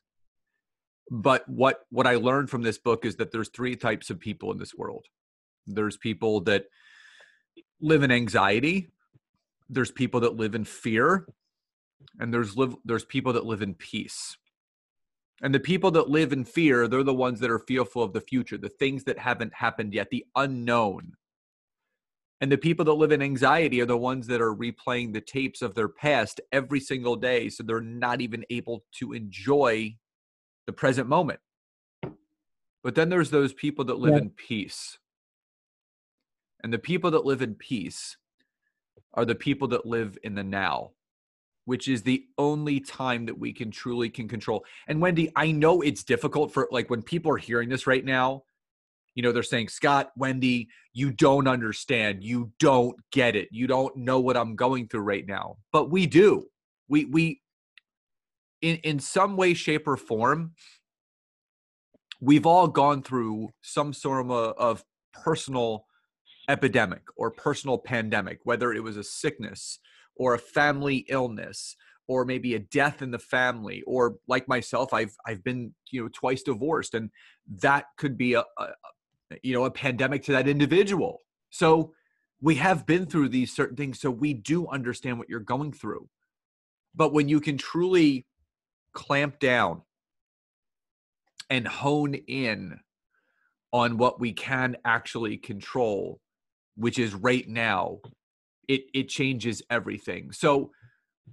but 1.12 1.48
what 1.48 1.82
what 1.90 2.08
i 2.08 2.16
learned 2.16 2.50
from 2.50 2.64
this 2.64 2.78
book 2.78 3.06
is 3.06 3.18
that 3.18 3.32
there's 3.32 3.50
three 3.50 3.76
types 3.76 4.10
of 4.10 4.20
people 4.20 4.52
in 4.52 4.58
this 4.58 4.74
world 4.74 5.06
there's 5.68 5.98
people 5.98 6.42
that 6.42 6.66
live 7.80 8.04
in 8.04 8.12
anxiety 8.12 8.90
there's 9.70 9.92
people 9.92 10.20
that 10.22 10.36
live 10.36 10.56
in 10.56 10.64
fear 10.66 11.28
and 12.20 12.34
there's 12.34 12.58
live 12.58 12.76
there's 12.86 13.06
people 13.06 13.34
that 13.34 13.46
live 13.46 13.62
in 13.62 13.74
peace 13.74 14.38
And 15.42 15.54
the 15.54 15.60
people 15.60 15.92
that 15.92 16.10
live 16.10 16.32
in 16.32 16.46
fear, 16.46 16.88
they're 16.88 17.04
the 17.04 17.14
ones 17.14 17.40
that 17.42 17.52
are 17.52 17.60
fearful 17.60 18.02
of 18.02 18.14
the 18.14 18.22
future, 18.22 18.58
the 18.58 18.70
things 18.70 19.04
that 19.04 19.20
haven't 19.20 19.54
happened 19.54 19.94
yet, 19.94 20.10
the 20.10 20.26
unknown. 20.36 21.14
And 22.42 22.52
the 22.52 22.58
people 22.58 22.86
that 22.86 22.94
live 22.94 23.12
in 23.12 23.22
anxiety 23.22 23.82
are 23.82 23.86
the 23.86 23.98
ones 23.98 24.28
that 24.28 24.42
are 24.42 24.54
replaying 24.54 25.14
the 25.14 25.22
tapes 25.22 25.62
of 25.62 25.76
their 25.76 25.88
past 25.88 26.42
every 26.52 26.80
single 26.80 27.16
day. 27.16 27.50
So 27.50 27.64
they're 27.64 27.82
not 27.82 28.22
even 28.22 28.46
able 28.50 28.84
to 29.00 29.14
enjoy 29.14 29.96
the 30.68 30.74
present 30.74 31.08
moment. 31.08 31.40
But 32.84 32.96
then 32.96 33.10
there's 33.10 33.32
those 33.32 33.54
people 33.54 33.86
that 33.86 34.00
live 34.00 34.14
yeah. 34.14 34.22
in 34.22 34.30
peace. 34.30 35.00
And 36.64 36.74
the 36.74 36.80
people 36.80 37.12
that 37.12 37.26
live 37.26 37.42
in 37.42 37.56
peace 37.56 38.18
are 39.14 39.26
the 39.26 39.36
people 39.36 39.68
that 39.70 39.86
live 39.86 40.18
in 40.24 40.36
the 40.36 40.44
now 40.44 40.92
which 41.66 41.88
is 41.88 42.04
the 42.04 42.26
only 42.38 42.80
time 42.80 43.26
that 43.26 43.38
we 43.38 43.52
can 43.52 43.72
truly 43.72 44.10
can 44.10 44.28
control. 44.28 44.64
And 44.88 45.02
Wendy, 45.02 45.32
I 45.36 45.52
know 45.52 45.82
it's 45.82 46.04
difficult 46.04 46.54
for 46.54 46.68
like 46.72 46.90
when 46.90 47.02
people 47.02 47.32
are 47.32 47.38
hearing 47.38 47.70
this 47.70 47.88
right 47.88 48.06
now, 48.06 48.44
you 49.16 49.24
know, 49.24 49.32
they're 49.32 49.44
saying, 49.44 49.70
Scott, 49.70 50.12
Wendy, 50.18 50.70
you 50.94 51.12
don't 51.12 51.48
understand. 51.48 52.24
You 52.24 52.52
don't 52.60 52.96
get 53.12 53.36
it. 53.36 53.48
You 53.52 53.66
don't 53.66 53.96
know 53.98 54.20
what 54.20 54.38
I'm 54.38 54.56
going 54.56 54.88
through 54.88 55.02
right 55.02 55.26
now. 55.26 55.58
But 55.72 55.90
we 55.90 56.06
do. 56.06 56.48
We 56.88 57.06
we 57.06 57.42
in 58.62 58.78
in 58.78 59.00
some 59.00 59.38
way, 59.38 59.54
shape, 59.54 59.88
or 59.88 59.98
form, 59.98 60.54
we've 62.20 62.46
all 62.46 62.68
gone 62.68 63.02
through 63.04 63.50
some 63.62 63.94
sort 63.94 64.26
of, 64.26 64.32
of 64.32 64.84
personal 65.14 65.86
epidemic 66.50 67.02
or 67.16 67.32
personal 67.32 67.78
pandemic, 67.78 68.40
whether 68.44 68.74
it 68.74 68.84
was 68.84 68.98
a 68.98 69.04
sickness, 69.04 69.80
or 70.16 70.34
a 70.34 70.40
family 70.40 71.06
illness 71.10 71.76
or 72.08 72.24
maybe 72.24 72.54
a 72.54 72.60
death 72.60 73.02
in 73.02 73.12
the 73.12 73.20
family 73.20 73.82
or 73.88 74.16
like 74.28 74.48
myself 74.48 74.94
i've 74.94 75.16
i've 75.26 75.44
been 75.44 75.74
you 75.92 76.04
know 76.04 76.10
twice 76.14 76.44
divorced 76.44 76.94
and 76.94 77.10
that 77.48 77.86
could 77.98 78.18
be 78.18 78.34
a, 78.34 78.44
a 78.58 78.68
you 79.44 79.54
know 79.54 79.66
a 79.66 79.72
pandemic 79.72 80.24
to 80.24 80.32
that 80.34 80.48
individual. 80.48 81.22
So 81.50 81.94
we 82.42 82.56
have 82.56 82.86
been 82.86 83.06
through 83.06 83.30
these 83.30 83.56
certain 83.56 83.76
things 83.76 84.00
so 84.00 84.12
we 84.12 84.34
do 84.34 84.68
understand 84.68 85.18
what 85.18 85.30
you're 85.30 85.40
going 85.40 85.72
through. 85.72 86.10
But 86.94 87.14
when 87.14 87.28
you 87.30 87.42
can 87.42 87.58
truly 87.58 88.26
clamp 88.94 89.40
down 89.40 89.82
and 91.50 91.68
hone 91.68 92.16
in 92.16 92.80
on 93.72 93.98
what 93.98 94.20
we 94.20 94.34
can 94.34 94.78
actually 94.86 95.38
control 95.38 96.20
which 96.78 97.00
is 97.00 97.14
right 97.14 97.48
now 97.48 98.00
it 98.68 98.86
it 98.94 99.10
changes 99.10 99.62
everything. 99.70 100.32
So 100.32 100.72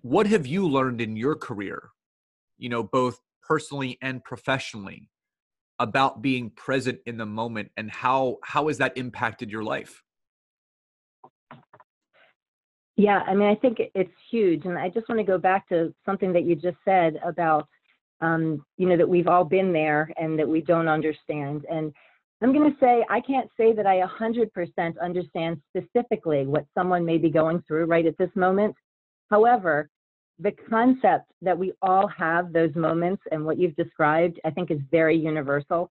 what 0.00 0.26
have 0.26 0.46
you 0.46 0.68
learned 0.68 1.00
in 1.00 1.16
your 1.16 1.34
career, 1.34 1.90
you 2.58 2.68
know, 2.68 2.82
both 2.82 3.20
personally 3.42 3.98
and 4.00 4.24
professionally 4.24 5.10
about 5.78 6.22
being 6.22 6.50
present 6.50 7.00
in 7.06 7.16
the 7.16 7.26
moment 7.26 7.70
and 7.76 7.90
how 7.90 8.38
how 8.44 8.68
has 8.68 8.78
that 8.78 8.96
impacted 8.96 9.50
your 9.50 9.64
life? 9.64 10.02
Yeah, 12.96 13.20
I 13.26 13.34
mean, 13.34 13.48
I 13.48 13.54
think 13.54 13.78
it's 13.94 14.12
huge. 14.30 14.66
And 14.66 14.78
I 14.78 14.88
just 14.88 15.08
want 15.08 15.18
to 15.18 15.24
go 15.24 15.38
back 15.38 15.68
to 15.70 15.94
something 16.04 16.32
that 16.34 16.44
you 16.44 16.54
just 16.54 16.76
said 16.84 17.18
about, 17.24 17.66
um, 18.20 18.64
you 18.76 18.86
know, 18.86 18.96
that 18.96 19.08
we've 19.08 19.28
all 19.28 19.44
been 19.44 19.72
there 19.72 20.10
and 20.18 20.38
that 20.38 20.48
we 20.48 20.60
don't 20.60 20.88
understand. 20.88 21.64
And 21.70 21.92
I'm 22.42 22.52
going 22.52 22.70
to 22.70 22.76
say 22.80 23.04
I 23.08 23.20
can't 23.20 23.49
say 23.56 23.72
that 23.72 23.87
I 23.87 24.00
100% 24.00 25.00
understand 25.00 25.61
specifically 25.68 26.46
what 26.46 26.66
someone 26.76 27.04
may 27.04 27.18
be 27.18 27.30
going 27.30 27.62
through 27.66 27.84
right 27.87 28.06
at 28.06 28.18
this 28.18 28.30
moment. 28.34 28.75
However, 29.30 29.88
the 30.38 30.52
concept 30.68 31.30
that 31.40 31.56
we 31.56 31.72
all 31.82 32.08
have 32.08 32.52
those 32.52 32.75
moments 32.75 33.22
and 33.30 33.44
what 33.44 33.58
you've 33.58 33.76
described, 33.76 34.40
I 34.44 34.50
think 34.50 34.70
is 34.70 34.80
very 34.90 35.16
universal. 35.16 35.90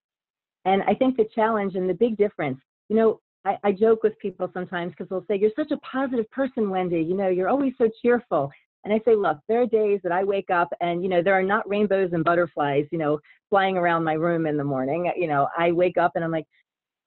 And 0.65 0.83
I 0.83 0.93
think 0.93 1.17
the 1.17 1.27
challenge 1.33 1.75
and 1.75 1.89
the 1.89 1.93
big 1.93 2.17
difference, 2.17 2.59
you 2.89 2.95
know, 2.95 3.19
I, 3.45 3.57
I 3.63 3.71
joke 3.71 4.03
with 4.03 4.19
people 4.19 4.49
sometimes 4.53 4.91
because 4.91 5.07
they'll 5.09 5.25
say, 5.27 5.39
You're 5.39 5.51
such 5.55 5.71
a 5.71 5.77
positive 5.77 6.29
person, 6.31 6.69
Wendy. 6.69 7.01
You 7.01 7.15
know, 7.15 7.29
you're 7.29 7.49
always 7.49 7.73
so 7.77 7.89
cheerful. 8.01 8.51
And 8.83 8.93
I 8.93 8.99
say, 9.05 9.15
look, 9.15 9.37
there 9.47 9.61
are 9.61 9.67
days 9.67 9.99
that 10.03 10.11
I 10.11 10.23
wake 10.23 10.49
up 10.49 10.69
and, 10.81 11.03
you 11.03 11.09
know, 11.09 11.21
there 11.21 11.37
are 11.37 11.43
not 11.43 11.69
rainbows 11.69 12.09
and 12.13 12.23
butterflies, 12.23 12.85
you 12.91 12.97
know, 12.97 13.19
flying 13.49 13.77
around 13.77 14.03
my 14.03 14.13
room 14.13 14.47
in 14.47 14.57
the 14.57 14.63
morning. 14.63 15.11
You 15.15 15.27
know, 15.27 15.47
I 15.57 15.71
wake 15.71 15.97
up 15.97 16.13
and 16.15 16.23
I'm 16.23 16.31
like, 16.31 16.47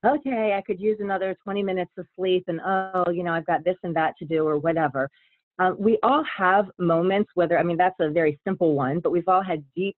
okay, 0.06 0.54
I 0.56 0.62
could 0.62 0.80
use 0.80 0.98
another 1.00 1.36
20 1.42 1.62
minutes 1.62 1.90
of 1.98 2.06
sleep 2.14 2.44
and, 2.46 2.60
oh, 2.64 3.10
you 3.10 3.24
know, 3.24 3.32
I've 3.32 3.46
got 3.46 3.64
this 3.64 3.76
and 3.82 3.96
that 3.96 4.14
to 4.18 4.24
do 4.24 4.46
or 4.46 4.58
whatever. 4.58 5.10
Um, 5.58 5.76
we 5.78 5.98
all 6.02 6.24
have 6.36 6.66
moments, 6.78 7.30
whether, 7.34 7.58
I 7.58 7.62
mean, 7.62 7.76
that's 7.76 7.94
a 8.00 8.10
very 8.10 8.38
simple 8.46 8.74
one, 8.74 9.00
but 9.00 9.12
we've 9.12 9.28
all 9.28 9.42
had 9.42 9.64
deep, 9.74 9.96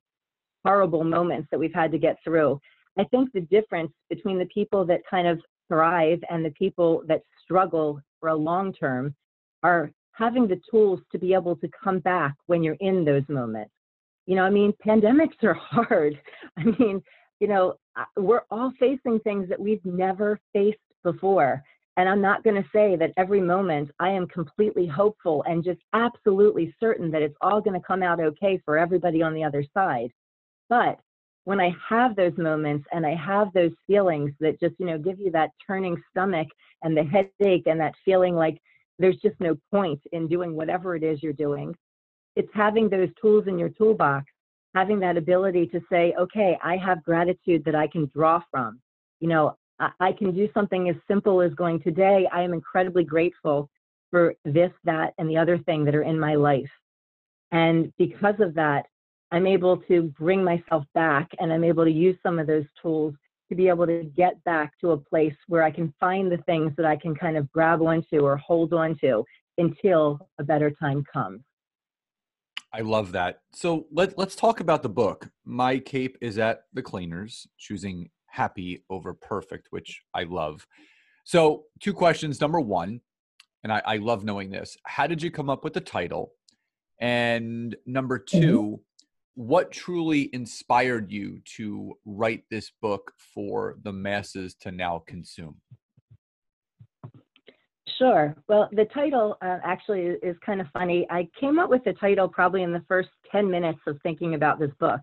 horrible 0.64 1.04
moments 1.04 1.48
that 1.50 1.58
we've 1.58 1.74
had 1.74 1.90
to 1.92 1.98
get 1.98 2.16
through. 2.22 2.60
I 2.98 3.04
think 3.04 3.32
the 3.32 3.40
difference 3.42 3.92
between 4.08 4.38
the 4.38 4.46
people 4.46 4.84
that 4.86 5.00
kind 5.10 5.26
of 5.26 5.40
thrive 5.68 6.20
and 6.30 6.44
the 6.44 6.50
people 6.50 7.02
that 7.08 7.22
struggle 7.42 8.00
for 8.20 8.30
a 8.30 8.34
long 8.34 8.72
term 8.72 9.14
are 9.62 9.90
having 10.16 10.48
the 10.48 10.60
tools 10.70 11.00
to 11.12 11.18
be 11.18 11.34
able 11.34 11.56
to 11.56 11.68
come 11.82 11.98
back 12.00 12.34
when 12.46 12.62
you're 12.62 12.76
in 12.80 13.04
those 13.04 13.24
moments. 13.28 13.70
You 14.26 14.36
know, 14.36 14.42
I 14.42 14.50
mean, 14.50 14.72
pandemics 14.84 15.42
are 15.42 15.54
hard. 15.60 16.18
I 16.56 16.64
mean, 16.64 17.02
you 17.40 17.48
know, 17.48 17.74
uh, 17.96 18.04
we're 18.16 18.42
all 18.50 18.72
facing 18.80 19.20
things 19.20 19.48
that 19.48 19.60
we've 19.60 19.84
never 19.84 20.40
faced 20.52 20.78
before. 21.04 21.62
And 21.98 22.08
I'm 22.08 22.20
not 22.20 22.44
going 22.44 22.56
to 22.56 22.68
say 22.74 22.96
that 22.96 23.12
every 23.16 23.40
moment 23.40 23.90
I 24.00 24.10
am 24.10 24.26
completely 24.28 24.86
hopeful 24.86 25.42
and 25.46 25.64
just 25.64 25.80
absolutely 25.94 26.74
certain 26.78 27.10
that 27.10 27.22
it's 27.22 27.36
all 27.40 27.60
going 27.60 27.78
to 27.78 27.86
come 27.86 28.02
out 28.02 28.20
okay 28.20 28.60
for 28.64 28.76
everybody 28.76 29.22
on 29.22 29.32
the 29.32 29.44
other 29.44 29.64
side. 29.72 30.10
But 30.68 30.98
when 31.44 31.60
I 31.60 31.74
have 31.88 32.16
those 32.16 32.36
moments 32.36 32.86
and 32.92 33.06
I 33.06 33.14
have 33.14 33.52
those 33.52 33.70
feelings 33.86 34.32
that 34.40 34.60
just, 34.60 34.74
you 34.78 34.86
know, 34.86 34.98
give 34.98 35.20
you 35.20 35.30
that 35.30 35.50
turning 35.66 35.96
stomach 36.10 36.48
and 36.82 36.96
the 36.96 37.04
headache 37.04 37.66
and 37.66 37.80
that 37.80 37.94
feeling 38.04 38.34
like 38.34 38.60
there's 38.98 39.16
just 39.16 39.38
no 39.40 39.56
point 39.70 40.00
in 40.12 40.28
doing 40.28 40.54
whatever 40.54 40.96
it 40.96 41.02
is 41.02 41.22
you're 41.22 41.32
doing. 41.32 41.74
It's 42.34 42.50
having 42.54 42.88
those 42.88 43.08
tools 43.20 43.44
in 43.46 43.58
your 43.58 43.70
toolbox, 43.70 44.26
having 44.74 45.00
that 45.00 45.16
ability 45.16 45.66
to 45.68 45.80
say, 45.90 46.14
okay, 46.18 46.58
I 46.62 46.76
have 46.76 47.02
gratitude 47.02 47.64
that 47.64 47.74
I 47.74 47.86
can 47.86 48.10
draw 48.14 48.42
from. 48.50 48.80
You 49.20 49.28
know, 49.28 49.56
I, 49.78 49.90
I 50.00 50.12
can 50.12 50.34
do 50.34 50.48
something 50.52 50.88
as 50.88 50.96
simple 51.08 51.40
as 51.40 51.52
going 51.54 51.80
today. 51.80 52.28
I 52.32 52.42
am 52.42 52.52
incredibly 52.52 53.04
grateful 53.04 53.70
for 54.10 54.34
this, 54.44 54.70
that, 54.84 55.14
and 55.18 55.28
the 55.28 55.36
other 55.38 55.58
thing 55.58 55.84
that 55.84 55.94
are 55.94 56.02
in 56.02 56.18
my 56.18 56.34
life. 56.34 56.70
And 57.52 57.92
because 57.98 58.34
of 58.40 58.54
that, 58.54 58.86
I'm 59.32 59.46
able 59.46 59.78
to 59.88 60.02
bring 60.18 60.44
myself 60.44 60.84
back 60.94 61.28
and 61.40 61.52
I'm 61.52 61.64
able 61.64 61.84
to 61.84 61.90
use 61.90 62.16
some 62.22 62.38
of 62.38 62.46
those 62.46 62.64
tools 62.80 63.14
to 63.48 63.54
be 63.54 63.68
able 63.68 63.86
to 63.86 64.04
get 64.16 64.42
back 64.44 64.72
to 64.80 64.92
a 64.92 64.96
place 64.96 65.36
where 65.46 65.62
I 65.62 65.70
can 65.70 65.92
find 66.00 66.30
the 66.30 66.38
things 66.38 66.72
that 66.76 66.86
I 66.86 66.96
can 66.96 67.14
kind 67.14 67.36
of 67.36 67.50
grab 67.52 67.82
onto 67.82 68.20
or 68.20 68.36
hold 68.36 68.72
onto 68.72 69.24
until 69.58 70.28
a 70.38 70.44
better 70.44 70.70
time 70.70 71.04
comes. 71.10 71.42
I 72.72 72.80
love 72.80 73.12
that. 73.12 73.40
So 73.52 73.86
let, 73.90 74.18
let's 74.18 74.36
talk 74.36 74.60
about 74.60 74.82
the 74.82 74.88
book. 74.88 75.28
My 75.44 75.78
cape 75.78 76.18
is 76.20 76.38
at 76.38 76.62
the 76.74 76.82
cleaners, 76.82 77.46
choosing 77.58 78.10
happy 78.26 78.84
over 78.90 79.14
perfect, 79.14 79.68
which 79.70 80.02
I 80.12 80.24
love. 80.24 80.66
So, 81.24 81.64
two 81.80 81.92
questions. 81.92 82.40
Number 82.40 82.60
one, 82.60 83.00
and 83.64 83.72
I, 83.72 83.82
I 83.84 83.96
love 83.96 84.24
knowing 84.24 84.50
this 84.50 84.76
how 84.84 85.06
did 85.06 85.22
you 85.22 85.30
come 85.30 85.50
up 85.50 85.64
with 85.64 85.72
the 85.72 85.80
title? 85.80 86.32
And 87.00 87.74
number 87.86 88.18
mm-hmm. 88.18 88.40
2 88.40 88.62
mm-hmm 88.62 88.74
what 89.36 89.70
truly 89.70 90.30
inspired 90.32 91.12
you 91.12 91.40
to 91.56 91.94
write 92.06 92.44
this 92.50 92.72
book 92.80 93.12
for 93.34 93.76
the 93.82 93.92
masses 93.92 94.54
to 94.54 94.72
now 94.72 95.02
consume? 95.06 95.56
Sure. 97.98 98.34
Well, 98.48 98.68
the 98.72 98.86
title 98.86 99.36
uh, 99.42 99.58
actually 99.62 100.16
is 100.22 100.36
kind 100.44 100.60
of 100.60 100.66
funny. 100.72 101.06
I 101.10 101.28
came 101.38 101.58
up 101.58 101.70
with 101.70 101.84
the 101.84 101.92
title 101.94 102.28
probably 102.28 102.62
in 102.62 102.72
the 102.72 102.84
first 102.88 103.10
10 103.30 103.50
minutes 103.50 103.78
of 103.86 103.98
thinking 104.02 104.34
about 104.34 104.58
this 104.58 104.72
book. 104.80 105.00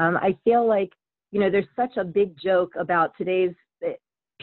Um, 0.00 0.16
I 0.16 0.36
feel 0.44 0.66
like, 0.66 0.90
you 1.30 1.40
know, 1.40 1.50
there's 1.50 1.66
such 1.76 1.96
a 1.96 2.04
big 2.04 2.36
joke 2.38 2.72
about 2.78 3.12
today's 3.16 3.54
eh, 3.84 3.92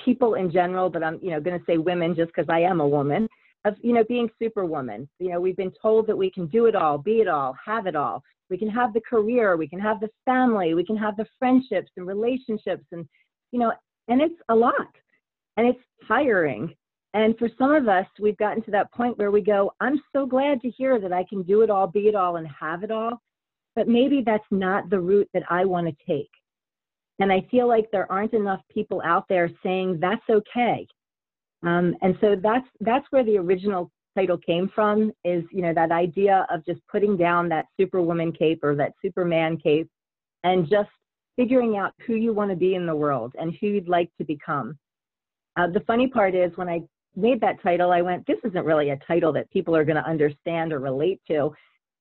people 0.04 0.36
in 0.36 0.50
general, 0.50 0.90
but 0.90 1.04
I'm, 1.04 1.20
you 1.22 1.32
know, 1.32 1.42
going 1.42 1.60
to 1.60 1.66
say 1.66 1.78
women 1.78 2.16
just 2.16 2.28
because 2.28 2.48
I 2.50 2.62
am 2.62 2.80
a 2.80 2.88
woman, 2.88 3.28
of, 3.66 3.76
you 3.82 3.94
know, 3.94 4.04
being 4.06 4.30
superwoman. 4.42 5.10
You 5.20 5.32
know, 5.32 5.42
we've 5.42 5.58
been 5.58 5.74
told 5.82 6.08
that 6.08 6.18
we 6.18 6.32
can 6.32 6.48
do 6.48 6.68
it 6.68 6.76
all, 6.76 6.98
be 6.98 7.20
it 7.20 7.28
all, 7.28 7.56
have 7.66 7.86
it 7.86 7.96
all 7.96 8.24
we 8.50 8.58
can 8.58 8.70
have 8.70 8.94
the 8.94 9.02
career 9.02 9.58
we 9.58 9.68
can 9.68 9.80
have 9.80 10.00
the 10.00 10.10
family 10.26 10.74
we 10.74 10.86
can 10.86 10.98
have 10.98 11.18
the 11.18 11.26
friendships 11.40 11.92
and 11.98 12.08
relationships 12.08 12.86
and 12.92 13.06
you 13.52 13.60
know 13.60 13.72
and 14.08 14.22
it's 14.22 14.40
a 14.50 14.56
lot 14.56 14.88
and 15.58 15.68
it's 15.68 15.80
tiring. 16.08 16.74
And 17.14 17.38
for 17.38 17.48
some 17.58 17.74
of 17.74 17.88
us 17.88 18.06
we've 18.20 18.38
gotten 18.38 18.62
to 18.64 18.72
that 18.72 18.92
point 18.92 19.18
where 19.18 19.32
we 19.32 19.42
go 19.42 19.72
i'm 19.80 20.02
so 20.14 20.26
glad 20.26 20.62
to 20.62 20.70
hear 20.70 21.00
that 21.00 21.14
i 21.14 21.24
can 21.30 21.44
do 21.44 21.62
it 21.62 21.70
all 21.70 21.88
be 21.88 22.08
it 22.08 22.16
all 22.16 22.36
and 22.36 22.48
have 22.48 22.84
it 22.84 22.92
all 22.92 23.22
but 23.76 23.88
maybe 23.88 24.22
that's 24.26 24.44
not 24.52 24.90
the 24.90 25.00
route 25.00 25.30
that 25.34 25.44
i 25.50 25.64
want 25.64 25.88
to 25.88 26.06
take. 26.06 26.30
And 27.20 27.32
i 27.32 27.46
feel 27.50 27.68
like 27.68 27.90
there 27.92 28.12
aren't 28.12 28.34
enough 28.34 28.62
people 28.70 29.02
out 29.06 29.26
there 29.30 29.50
saying 29.64 30.00
that's 30.02 30.30
okay. 30.30 30.86
Um, 31.64 31.96
and 32.02 32.16
so 32.22 32.36
that's 32.42 32.68
that's 32.82 33.06
where 33.10 33.24
the 33.24 33.38
original 33.38 33.90
title 34.16 34.38
came 34.38 34.72
from 34.74 35.12
is 35.24 35.44
you 35.52 35.62
know 35.62 35.74
that 35.74 35.92
idea 35.92 36.48
of 36.50 36.66
just 36.66 36.80
putting 36.92 37.18
down 37.18 37.50
that 37.50 37.66
superwoman 37.80 38.32
cape 38.32 38.64
or 38.64 38.76
that 38.76 38.94
superman 39.02 39.58
cape 39.58 39.90
and 40.44 40.70
just 40.70 40.90
figuring 41.36 41.78
out 41.78 41.94
who 42.06 42.16
you 42.16 42.34
want 42.34 42.50
to 42.50 42.56
be 42.56 42.76
in 42.76 42.86
the 42.86 42.96
world 42.96 43.34
and 43.38 43.56
who 43.60 43.68
you'd 43.68 43.90
like 43.90 44.10
to 44.18 44.24
become. 44.24 44.78
Uh, 45.58 45.68
the 45.68 45.82
funny 45.82 46.08
part 46.08 46.36
is 46.36 46.56
when 46.56 46.70
I 46.70 46.82
made 47.16 47.42
that 47.42 47.62
title, 47.62 47.92
I 47.92 48.02
went, 48.02 48.26
this 48.26 48.38
isn't 48.44 48.66
really 48.66 48.90
a 48.92 49.00
title 49.08 49.34
that 49.34 49.50
people 49.52 49.76
are 49.76 49.84
going 49.84 50.02
to 50.02 50.08
understand 50.08 50.74
or 50.74 50.80
relate 50.80 51.22
to. 51.28 51.52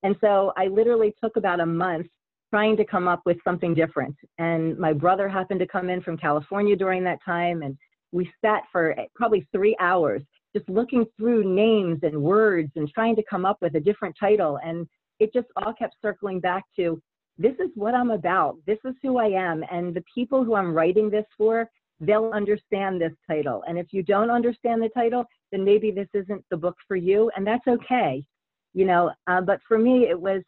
And 0.02 0.16
so 0.20 0.52
I 0.56 0.66
literally 0.66 1.14
took 1.22 1.36
about 1.36 1.60
a 1.60 1.66
month 1.66 2.06
trying 2.50 2.76
to 2.76 2.84
come 2.84 3.08
up 3.08 3.22
with 3.24 3.38
something 3.42 3.74
different. 3.74 4.14
And 4.38 4.78
my 4.78 4.92
brother 4.92 5.28
happened 5.28 5.60
to 5.60 5.66
come 5.66 5.90
in 5.90 6.02
from 6.02 6.16
California 6.16 6.76
during 6.76 7.02
that 7.04 7.18
time, 7.24 7.62
and 7.62 7.76
we 8.12 8.30
sat 8.44 8.62
for 8.70 8.94
probably 9.16 9.46
three 9.50 9.76
hours 9.80 10.22
just 10.54 10.68
looking 10.68 11.04
through 11.16 11.44
names 11.44 12.00
and 12.02 12.22
words 12.22 12.70
and 12.76 12.88
trying 12.88 13.16
to 13.16 13.22
come 13.28 13.44
up 13.44 13.58
with 13.60 13.74
a 13.74 13.80
different 13.80 14.14
title. 14.18 14.58
And 14.64 14.86
it 15.18 15.32
just 15.32 15.48
all 15.56 15.72
kept 15.72 15.96
circling 16.00 16.40
back 16.40 16.64
to 16.76 17.00
this 17.38 17.54
is 17.54 17.70
what 17.74 17.94
I'm 17.94 18.10
about. 18.10 18.56
This 18.66 18.78
is 18.84 18.94
who 19.02 19.18
I 19.18 19.26
am. 19.26 19.64
And 19.70 19.94
the 19.94 20.04
people 20.12 20.44
who 20.44 20.54
I'm 20.54 20.72
writing 20.72 21.10
this 21.10 21.26
for, 21.36 21.68
they'll 22.00 22.30
understand 22.32 23.00
this 23.00 23.12
title. 23.28 23.64
And 23.66 23.78
if 23.78 23.88
you 23.90 24.02
don't 24.02 24.30
understand 24.30 24.82
the 24.82 24.88
title, 24.90 25.24
then 25.50 25.64
maybe 25.64 25.90
this 25.90 26.08
isn't 26.14 26.44
the 26.50 26.56
book 26.56 26.76
for 26.86 26.96
you. 26.96 27.30
And 27.36 27.46
that's 27.46 27.66
okay. 27.66 28.24
You 28.72 28.84
know, 28.84 29.12
uh, 29.26 29.40
but 29.40 29.60
for 29.66 29.78
me, 29.78 30.06
it 30.08 30.20
was, 30.20 30.42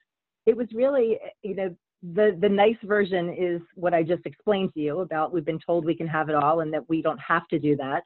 it 0.47 0.57
was 0.57 0.69
really, 0.73 1.19
you 1.43 1.55
know, 1.55 1.75
the 2.15 2.37
the 2.41 2.49
nice 2.49 2.77
version 2.85 3.35
is 3.37 3.61
what 3.75 3.95
I 3.95 4.03
just 4.03 4.27
explained 4.27 4.73
to 4.75 4.81
you 4.81 5.01
about 5.01 5.33
we've 5.33 5.45
been 5.47 5.59
told 5.65 5.85
we 5.85 5.95
can 5.95 6.07
have 6.07 6.29
it 6.29 6.35
all 6.35 6.61
and 6.61 6.73
that 6.73 6.89
we 6.89 7.03
don't 7.03 7.19
have 7.19 7.49
to 7.49 7.59
do 7.59 7.75
that. 7.77 8.05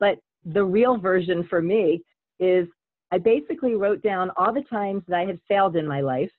But 0.00 0.18
the 0.46 0.64
real 0.64 0.96
version 0.96 1.46
for 1.48 1.60
me 1.60 2.02
is 2.38 2.68
I 3.12 3.18
basically 3.18 3.74
wrote 3.74 4.02
down 4.02 4.30
all 4.36 4.52
the 4.52 4.62
times 4.62 5.02
that 5.08 5.16
I 5.16 5.24
had 5.24 5.40
failed 5.48 5.76
in 5.76 5.86
my 5.86 6.00
life, 6.00 6.30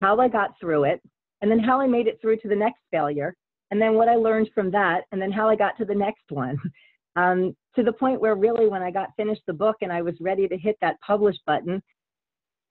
how 0.00 0.18
I 0.18 0.28
got 0.28 0.58
through 0.60 0.84
it, 0.84 1.00
and 1.40 1.50
then 1.50 1.58
how 1.58 1.80
I 1.80 1.86
made 1.86 2.06
it 2.06 2.18
through 2.20 2.38
to 2.38 2.48
the 2.48 2.56
next 2.56 2.80
failure, 2.90 3.34
and 3.70 3.80
then 3.80 3.94
what 3.94 4.08
I 4.08 4.16
learned 4.16 4.50
from 4.54 4.70
that, 4.72 5.02
and 5.12 5.20
then 5.20 5.32
how 5.32 5.48
I 5.48 5.56
got 5.56 5.76
to 5.78 5.84
the 5.84 5.94
next 5.94 6.30
one. 6.30 6.58
Um, 7.16 7.56
to 7.74 7.82
the 7.82 7.92
point 7.92 8.20
where 8.20 8.36
really 8.36 8.68
when 8.68 8.82
I 8.82 8.92
got 8.92 9.16
finished 9.16 9.42
the 9.44 9.52
book 9.52 9.78
and 9.82 9.92
I 9.92 10.00
was 10.00 10.14
ready 10.20 10.46
to 10.46 10.56
hit 10.56 10.76
that 10.80 11.00
publish 11.04 11.34
button, 11.44 11.82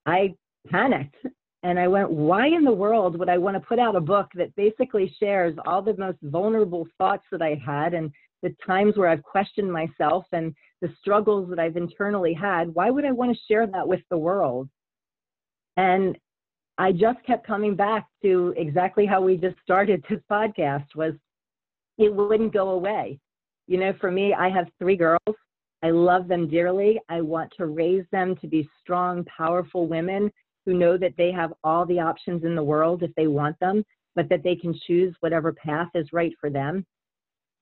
I 0.06 0.34
panicked 0.70 1.16
and 1.62 1.78
I 1.78 1.88
went, 1.88 2.10
why 2.10 2.46
in 2.46 2.64
the 2.64 2.72
world 2.72 3.18
would 3.18 3.28
I 3.28 3.36
want 3.36 3.56
to 3.56 3.60
put 3.60 3.78
out 3.78 3.96
a 3.96 4.00
book 4.00 4.28
that 4.36 4.56
basically 4.56 5.14
shares 5.20 5.54
all 5.66 5.82
the 5.82 5.96
most 5.98 6.16
vulnerable 6.22 6.88
thoughts 6.96 7.24
that 7.30 7.42
I 7.42 7.60
had 7.64 7.92
and 7.92 8.10
the 8.42 8.54
times 8.66 8.96
where 8.96 9.08
I've 9.08 9.22
questioned 9.22 9.72
myself 9.72 10.24
and 10.32 10.54
the 10.80 10.92
struggles 11.00 11.50
that 11.50 11.58
I've 11.58 11.76
internally 11.76 12.34
had? 12.34 12.74
Why 12.74 12.90
would 12.90 13.04
I 13.04 13.12
want 13.12 13.32
to 13.32 13.42
share 13.48 13.66
that 13.66 13.86
with 13.86 14.00
the 14.10 14.18
world? 14.18 14.68
And 15.76 16.16
I 16.78 16.92
just 16.92 17.22
kept 17.26 17.46
coming 17.46 17.76
back 17.76 18.06
to 18.22 18.54
exactly 18.56 19.04
how 19.04 19.20
we 19.20 19.36
just 19.36 19.56
started 19.62 20.04
this 20.08 20.20
podcast 20.30 20.86
was 20.94 21.12
it 21.98 22.12
wouldn't 22.14 22.54
go 22.54 22.70
away. 22.70 23.18
You 23.66 23.78
know, 23.78 23.92
for 24.00 24.10
me, 24.10 24.32
I 24.32 24.48
have 24.48 24.66
three 24.78 24.96
girls. 24.96 25.36
I 25.82 25.90
love 25.90 26.28
them 26.28 26.48
dearly. 26.48 26.98
I 27.08 27.20
want 27.20 27.52
to 27.56 27.66
raise 27.66 28.04
them 28.12 28.36
to 28.36 28.46
be 28.46 28.68
strong, 28.80 29.24
powerful 29.24 29.86
women 29.86 30.30
who 30.66 30.74
know 30.74 30.96
that 30.98 31.14
they 31.16 31.32
have 31.32 31.52
all 31.64 31.86
the 31.86 32.00
options 32.00 32.44
in 32.44 32.54
the 32.54 32.62
world 32.62 33.02
if 33.02 33.14
they 33.14 33.26
want 33.26 33.58
them, 33.60 33.84
but 34.14 34.28
that 34.28 34.42
they 34.42 34.56
can 34.56 34.74
choose 34.86 35.14
whatever 35.20 35.52
path 35.52 35.88
is 35.94 36.12
right 36.12 36.32
for 36.40 36.50
them. 36.50 36.84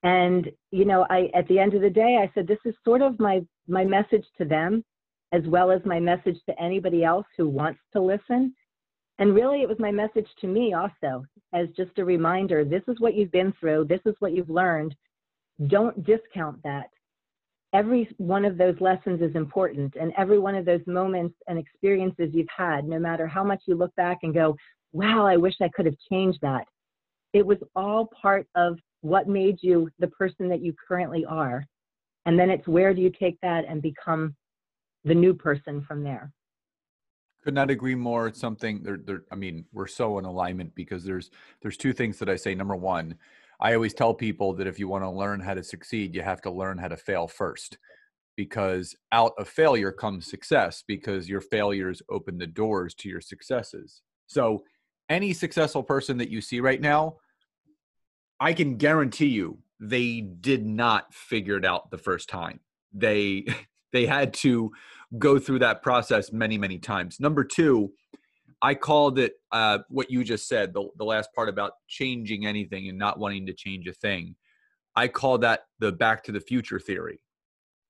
And 0.03 0.51
you 0.71 0.85
know, 0.85 1.07
I 1.11 1.31
at 1.35 1.49
the 1.49 1.59
end 1.59 1.75
of 1.75 1.83
the 1.83 1.91
day, 1.91 2.19
I 2.21 2.31
said 2.35 2.47
this 2.47 2.59
is 2.65 2.75
sort 2.85 3.03
of 3.03 3.19
my 3.19 3.41
my 3.67 3.85
message 3.85 4.25
to 4.39 4.45
them, 4.45 4.85
as 5.33 5.43
well 5.47 5.71
as 5.71 5.81
my 5.85 6.01
message 6.01 6.39
to 6.47 6.63
anybody 6.63 7.05
else 7.05 7.27
who 7.37 7.49
wants 7.49 7.81
to 7.93 8.01
listen. 8.01 8.55
And 9.21 9.35
really, 9.35 9.63
it 9.63 9.69
was 9.69 9.81
my 9.81 9.91
message 9.91 10.29
to 10.41 10.47
me 10.47 10.75
also, 10.75 11.25
as 11.53 11.67
just 11.77 11.99
a 11.99 12.05
reminder 12.05 12.65
this 12.65 12.85
is 12.87 13.01
what 13.01 13.15
you've 13.15 13.33
been 13.33 13.53
through, 13.59 13.87
this 13.87 14.01
is 14.07 14.15
what 14.21 14.33
you've 14.33 14.51
learned. 14.51 14.95
Don't 15.67 16.07
discount 16.07 16.63
that 16.63 16.87
every 17.73 18.09
one 18.17 18.45
of 18.45 18.57
those 18.57 18.77
lessons 18.81 19.21
is 19.21 19.35
important 19.35 19.95
and 20.01 20.13
every 20.17 20.39
one 20.39 20.55
of 20.55 20.65
those 20.65 20.81
moments 20.87 21.35
and 21.49 21.59
experiences 21.59 22.31
you've 22.33 22.47
had 22.55 22.87
no 22.87 22.99
matter 22.99 23.27
how 23.27 23.45
much 23.45 23.61
you 23.67 23.75
look 23.75 23.95
back 23.95 24.19
and 24.23 24.33
go 24.33 24.57
wow 24.93 25.27
i 25.27 25.37
wish 25.37 25.55
i 25.61 25.69
could 25.75 25.85
have 25.85 25.95
changed 26.11 26.39
that 26.41 26.65
it 27.35 27.45
was 27.45 27.59
all 27.77 28.09
part 28.21 28.47
of 28.55 28.79
what 29.01 29.29
made 29.29 29.59
you 29.61 29.89
the 29.99 30.09
person 30.09 30.49
that 30.49 30.63
you 30.63 30.75
currently 30.87 31.25
are? 31.25 31.65
And 32.27 32.39
then 32.39 32.51
it's 32.51 32.67
where 32.67 32.93
do 32.93 33.01
you 33.01 33.11
take 33.11 33.39
that 33.43 33.65
and 33.69 33.81
become 33.81 34.35
the 35.05 35.15
new 35.15 35.35
person 35.35 35.83
from 35.83 36.03
there? 36.03 36.33
Could 37.45 37.55
not 37.55 37.71
agree 37.71 37.95
more. 37.95 38.27
It's 38.27 38.41
something 38.41 38.83
there, 38.83 38.99
there 39.03 39.23
i 39.31 39.37
mean 39.37 39.65
we're 39.73 39.87
so 39.87 40.19
in 40.19 40.25
alignment 40.25 40.75
because 40.75 41.05
there's 41.05 41.31
there's 41.63 41.77
two 41.77 41.93
things 41.93 42.19
that 42.19 42.29
i 42.29 42.37
say. 42.37 42.55
Number 42.55 42.77
one 42.77 43.15
I 43.61 43.75
always 43.75 43.95
tell 43.95 44.15
people 44.15 44.55
that 44.55 44.67
if 44.67 44.79
you 44.79 44.87
want 44.87 45.05
to 45.05 45.11
learn 45.11 45.41
how 45.41 45.55
to 45.55 45.65
succeed, 45.65 46.15
you 46.15 46.23
have 46.23 46.41
to 46.43 46.51
learn 46.51 46.79
how 46.79 46.89
to 46.89 46.97
fail 46.97 47.27
first 47.27 47.79
because 48.37 48.95
out 49.11 49.33
of 49.37 49.49
failure 49.49 49.91
comes 49.91 50.31
success 50.31 50.85
because 50.87 51.29
your 51.29 51.41
failures 51.41 52.01
open 52.09 52.39
the 52.39 52.47
doors 52.47 52.95
to 52.95 53.09
your 53.09 53.21
successes. 53.21 54.03
So, 54.27 54.63
any 55.09 55.33
successful 55.33 55.83
person 55.83 56.19
that 56.19 56.31
you 56.31 56.41
see 56.41 56.61
right 56.61 56.81
now, 56.81 57.17
I 58.41 58.53
can 58.53 58.77
guarantee 58.77 59.27
you 59.27 59.59
they 59.81 60.21
did 60.21 60.67
not 60.67 61.13
figure 61.13 61.57
it 61.57 61.65
out 61.65 61.91
the 61.91 61.99
first 61.99 62.29
time. 62.29 62.61
They 62.93 63.47
they 63.93 64.07
had 64.07 64.35
to 64.35 64.71
go 65.19 65.39
through 65.39 65.61
that 65.61 65.83
process 65.83 66.33
many 66.33 66.59
many 66.59 66.79
times. 66.79 67.21
Number 67.21 67.45
2, 67.45 67.91
I 68.61 68.75
called 68.75 69.19
it 69.19 69.35
uh, 69.53 69.79
what 69.89 70.11
you 70.11 70.25
just 70.25 70.49
said, 70.49 70.75
the, 70.75 70.89
the 70.97 71.05
last 71.05 71.33
part 71.35 71.49
about 71.49 71.73
changing 71.87 72.47
anything 72.47 72.89
and 72.89 72.99
not 72.99 73.19
wanting 73.19 73.47
to 73.47 73.53
change 73.53 73.87
a 73.87 73.93
thing. 73.93 74.35
I 74.97 75.09
call 75.09 75.39
that 75.39 75.61
the 75.79 75.93
Back 75.93 76.25
to 76.25 76.33
the 76.33 76.41
Future 76.41 76.81
theory. 76.81 77.21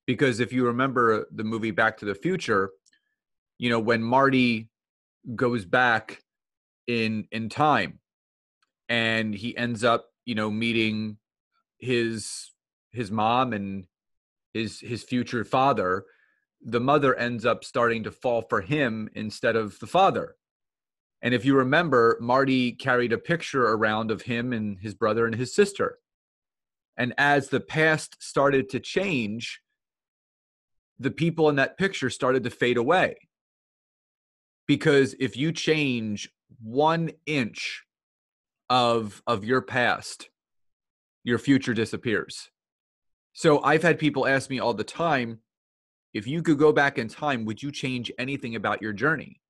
Because 0.06 0.40
if 0.40 0.52
you 0.52 0.66
remember 0.66 1.26
the 1.32 1.44
movie 1.44 1.70
Back 1.70 1.96
to 1.98 2.04
the 2.04 2.14
Future, 2.14 2.70
you 3.58 3.70
know, 3.70 3.80
when 3.80 4.02
Marty 4.02 4.68
goes 5.34 5.64
back 5.64 6.22
in 6.86 7.26
in 7.32 7.48
time 7.48 7.98
and 8.88 9.34
he 9.34 9.56
ends 9.56 9.84
up, 9.84 10.06
you 10.28 10.34
know, 10.34 10.50
meeting 10.50 11.16
his 11.78 12.50
his 12.90 13.10
mom 13.10 13.52
and 13.52 13.86
his 14.52 14.80
his 14.80 15.02
future 15.02 15.44
father, 15.44 16.04
the 16.62 16.80
mother 16.80 17.14
ends 17.14 17.44
up 17.46 17.64
starting 17.64 18.02
to 18.04 18.10
fall 18.10 18.42
for 18.42 18.60
him 18.60 19.08
instead 19.14 19.56
of 19.56 19.78
the 19.78 19.86
father 19.86 20.36
and 21.22 21.34
if 21.34 21.44
you 21.44 21.56
remember, 21.56 22.16
Marty 22.20 22.72
carried 22.72 23.12
a 23.12 23.18
picture 23.18 23.66
around 23.66 24.10
of 24.10 24.22
him 24.22 24.52
and 24.52 24.78
his 24.78 24.94
brother 24.94 25.26
and 25.26 25.34
his 25.34 25.54
sister. 25.54 25.98
And 26.96 27.12
as 27.18 27.48
the 27.48 27.60
past 27.60 28.16
started 28.20 28.68
to 28.70 28.80
change, 28.80 29.60
the 30.98 31.10
people 31.10 31.48
in 31.48 31.56
that 31.56 31.78
picture 31.78 32.10
started 32.10 32.44
to 32.44 32.50
fade 32.50 32.76
away. 32.76 33.16
Because 34.66 35.14
if 35.18 35.36
you 35.36 35.50
change 35.52 36.28
one 36.62 37.10
inch 37.26 37.84
of, 38.70 39.22
of 39.26 39.44
your 39.44 39.62
past, 39.62 40.28
your 41.24 41.38
future 41.38 41.74
disappears. 41.74 42.50
So 43.32 43.62
I've 43.62 43.82
had 43.82 43.98
people 43.98 44.26
ask 44.26 44.50
me 44.50 44.58
all 44.58 44.74
the 44.74 44.84
time 44.84 45.40
if 46.14 46.26
you 46.26 46.42
could 46.42 46.58
go 46.58 46.72
back 46.72 46.98
in 46.98 47.08
time, 47.08 47.44
would 47.44 47.62
you 47.62 47.70
change 47.70 48.10
anything 48.18 48.56
about 48.56 48.82
your 48.82 48.92
journey? 48.92 49.40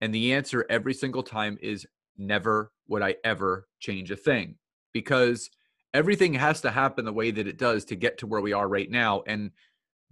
And 0.00 0.14
the 0.14 0.34
answer 0.34 0.66
every 0.68 0.94
single 0.94 1.22
time 1.22 1.58
is 1.62 1.86
never 2.16 2.72
would 2.88 3.02
I 3.02 3.16
ever 3.24 3.68
change 3.78 4.10
a 4.10 4.16
thing 4.16 4.56
because 4.92 5.50
everything 5.94 6.34
has 6.34 6.60
to 6.62 6.70
happen 6.70 7.04
the 7.04 7.12
way 7.12 7.30
that 7.30 7.46
it 7.46 7.56
does 7.56 7.84
to 7.86 7.96
get 7.96 8.18
to 8.18 8.26
where 8.26 8.40
we 8.40 8.52
are 8.52 8.68
right 8.68 8.90
now. 8.90 9.22
And 9.26 9.52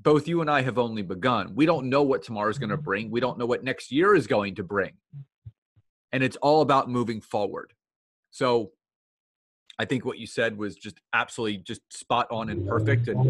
both 0.00 0.28
you 0.28 0.40
and 0.40 0.50
I 0.50 0.62
have 0.62 0.78
only 0.78 1.02
begun. 1.02 1.54
We 1.54 1.66
don't 1.66 1.90
know 1.90 2.02
what 2.02 2.22
tomorrow 2.22 2.50
is 2.50 2.58
going 2.58 2.70
to 2.70 2.76
mm-hmm. 2.76 2.84
bring, 2.84 3.10
we 3.10 3.20
don't 3.20 3.38
know 3.38 3.46
what 3.46 3.64
next 3.64 3.92
year 3.92 4.14
is 4.14 4.26
going 4.26 4.54
to 4.56 4.64
bring. 4.64 4.92
And 6.12 6.22
it's 6.22 6.36
all 6.36 6.60
about 6.60 6.88
moving 6.88 7.20
forward. 7.20 7.72
So 8.32 8.72
I 9.78 9.84
think 9.84 10.04
what 10.04 10.18
you 10.18 10.26
said 10.26 10.58
was 10.58 10.74
just 10.74 11.00
absolutely 11.12 11.58
just 11.58 11.80
spot 11.92 12.26
on 12.30 12.50
and 12.50 12.66
perfect 12.68 13.08
and 13.08 13.24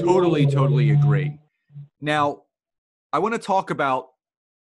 totally, 0.00 0.46
totally 0.46 0.90
agree. 0.90 1.38
Now, 2.00 2.42
I 3.12 3.18
want 3.18 3.34
to 3.34 3.38
talk 3.38 3.70
about 3.70 4.08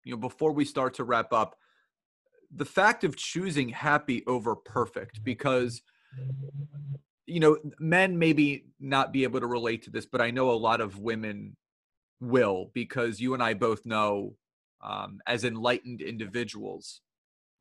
you 0.04 0.12
know, 0.12 0.18
before 0.18 0.52
we 0.52 0.64
start 0.64 0.94
to 0.94 1.04
wrap 1.04 1.32
up, 1.32 1.56
the 2.54 2.64
fact 2.64 3.02
of 3.02 3.16
choosing 3.16 3.68
happy 3.68 4.22
over 4.26 4.54
perfect, 4.54 5.24
because, 5.24 5.82
you 7.26 7.40
know, 7.40 7.58
men 7.80 8.18
maybe 8.18 8.66
not 8.78 9.12
be 9.12 9.24
able 9.24 9.40
to 9.40 9.48
relate 9.48 9.82
to 9.82 9.90
this, 9.90 10.06
but 10.06 10.20
I 10.20 10.30
know 10.30 10.50
a 10.50 10.52
lot 10.52 10.80
of 10.80 11.00
women 11.00 11.56
will, 12.20 12.70
because 12.72 13.20
you 13.20 13.34
and 13.34 13.42
I 13.42 13.54
both 13.54 13.84
know, 13.84 14.36
um, 14.80 15.20
as 15.26 15.44
enlightened 15.44 16.00
individuals, 16.00 17.00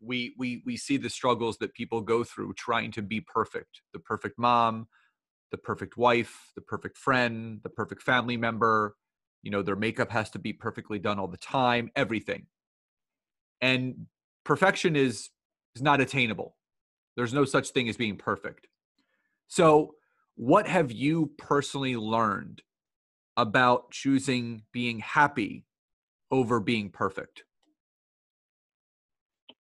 we 0.06 0.36
we 0.38 0.62
we 0.66 0.78
see 0.78 0.98
the 0.98 1.10
struggles 1.10 1.58
that 1.60 1.74
people 1.74 2.02
go 2.02 2.24
through 2.24 2.54
trying 2.54 2.92
to 2.94 3.02
be 3.02 3.22
perfect, 3.22 3.82
the 3.94 4.00
perfect 4.00 4.38
mom, 4.40 4.88
the 5.52 5.58
perfect 5.58 5.98
wife, 5.98 6.52
the 6.56 6.62
perfect 6.62 6.98
friend, 6.98 7.60
the 7.64 7.70
perfect 7.70 8.02
family 8.02 8.38
member, 8.38 8.96
you 9.44 9.52
know 9.52 9.62
their 9.62 9.76
makeup 9.76 10.12
has 10.12 10.30
to 10.32 10.40
be 10.40 10.54
perfectly 10.54 11.00
done 11.00 11.20
all 11.20 11.28
the 11.28 11.38
time 11.38 11.92
everything 11.96 12.48
and 13.62 14.08
perfection 14.44 14.96
is 14.96 15.30
is 15.76 15.82
not 15.82 16.02
attainable 16.02 16.56
There's 17.16 17.34
no 17.34 17.46
such 17.46 17.70
thing 17.72 17.90
as 17.90 17.98
being 17.98 18.18
perfect. 18.18 18.68
So, 19.48 19.96
what 20.36 20.68
have 20.68 20.92
you 20.92 21.32
personally 21.38 21.96
learned 21.98 22.62
about 23.38 23.92
choosing 23.92 24.64
being 24.74 25.00
happy 25.00 25.66
over 26.32 26.60
being 26.60 26.90
perfect? 26.92 27.46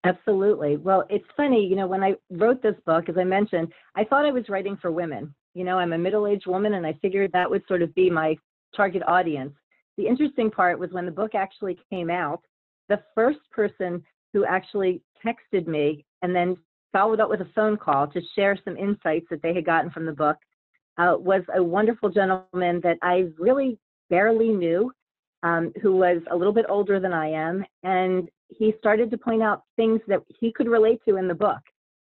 Absolutely. 0.04 0.76
Well, 0.76 1.04
it's 1.10 1.26
funny, 1.36 1.64
you 1.64 1.76
know, 1.76 1.86
when 1.86 2.02
I 2.02 2.14
wrote 2.30 2.60
this 2.60 2.74
book, 2.86 3.08
as 3.08 3.16
I 3.16 3.24
mentioned, 3.24 3.72
I 3.94 4.04
thought 4.04 4.24
I 4.24 4.32
was 4.32 4.48
writing 4.48 4.76
for 4.76 4.90
women. 4.90 5.32
You 5.54 5.64
know, 5.64 5.78
I'm 5.78 5.92
a 5.92 5.98
middle 5.98 6.26
aged 6.26 6.46
woman, 6.46 6.74
and 6.74 6.86
I 6.86 6.94
figured 6.94 7.30
that 7.32 7.48
would 7.48 7.62
sort 7.68 7.82
of 7.82 7.94
be 7.94 8.10
my 8.10 8.36
target 8.76 9.02
audience. 9.06 9.52
The 9.96 10.06
interesting 10.08 10.50
part 10.50 10.78
was 10.78 10.90
when 10.90 11.06
the 11.06 11.12
book 11.12 11.34
actually 11.34 11.78
came 11.88 12.10
out, 12.10 12.40
the 12.88 13.00
first 13.14 13.38
person 13.52 14.02
who 14.32 14.44
actually 14.44 15.02
texted 15.24 15.66
me 15.68 16.04
and 16.22 16.34
then 16.34 16.56
followed 16.92 17.20
up 17.20 17.28
with 17.28 17.40
a 17.42 17.48
phone 17.54 17.76
call 17.76 18.06
to 18.08 18.20
share 18.34 18.58
some 18.64 18.76
insights 18.76 19.26
that 19.30 19.42
they 19.42 19.54
had 19.54 19.64
gotten 19.64 19.90
from 19.90 20.06
the 20.06 20.12
book 20.12 20.36
uh, 20.98 21.14
was 21.18 21.42
a 21.54 21.62
wonderful 21.62 22.10
gentleman 22.10 22.80
that 22.82 22.98
I 23.02 23.26
really 23.38 23.78
barely 24.10 24.48
knew, 24.50 24.92
um, 25.42 25.72
who 25.80 25.96
was 25.96 26.22
a 26.30 26.36
little 26.36 26.52
bit 26.52 26.66
older 26.68 26.98
than 26.98 27.12
I 27.12 27.28
am. 27.30 27.64
And 27.82 28.28
he 28.58 28.74
started 28.78 29.10
to 29.10 29.18
point 29.18 29.42
out 29.42 29.62
things 29.76 30.00
that 30.08 30.20
he 30.40 30.52
could 30.52 30.68
relate 30.68 31.00
to 31.08 31.16
in 31.16 31.28
the 31.28 31.34
book. 31.34 31.60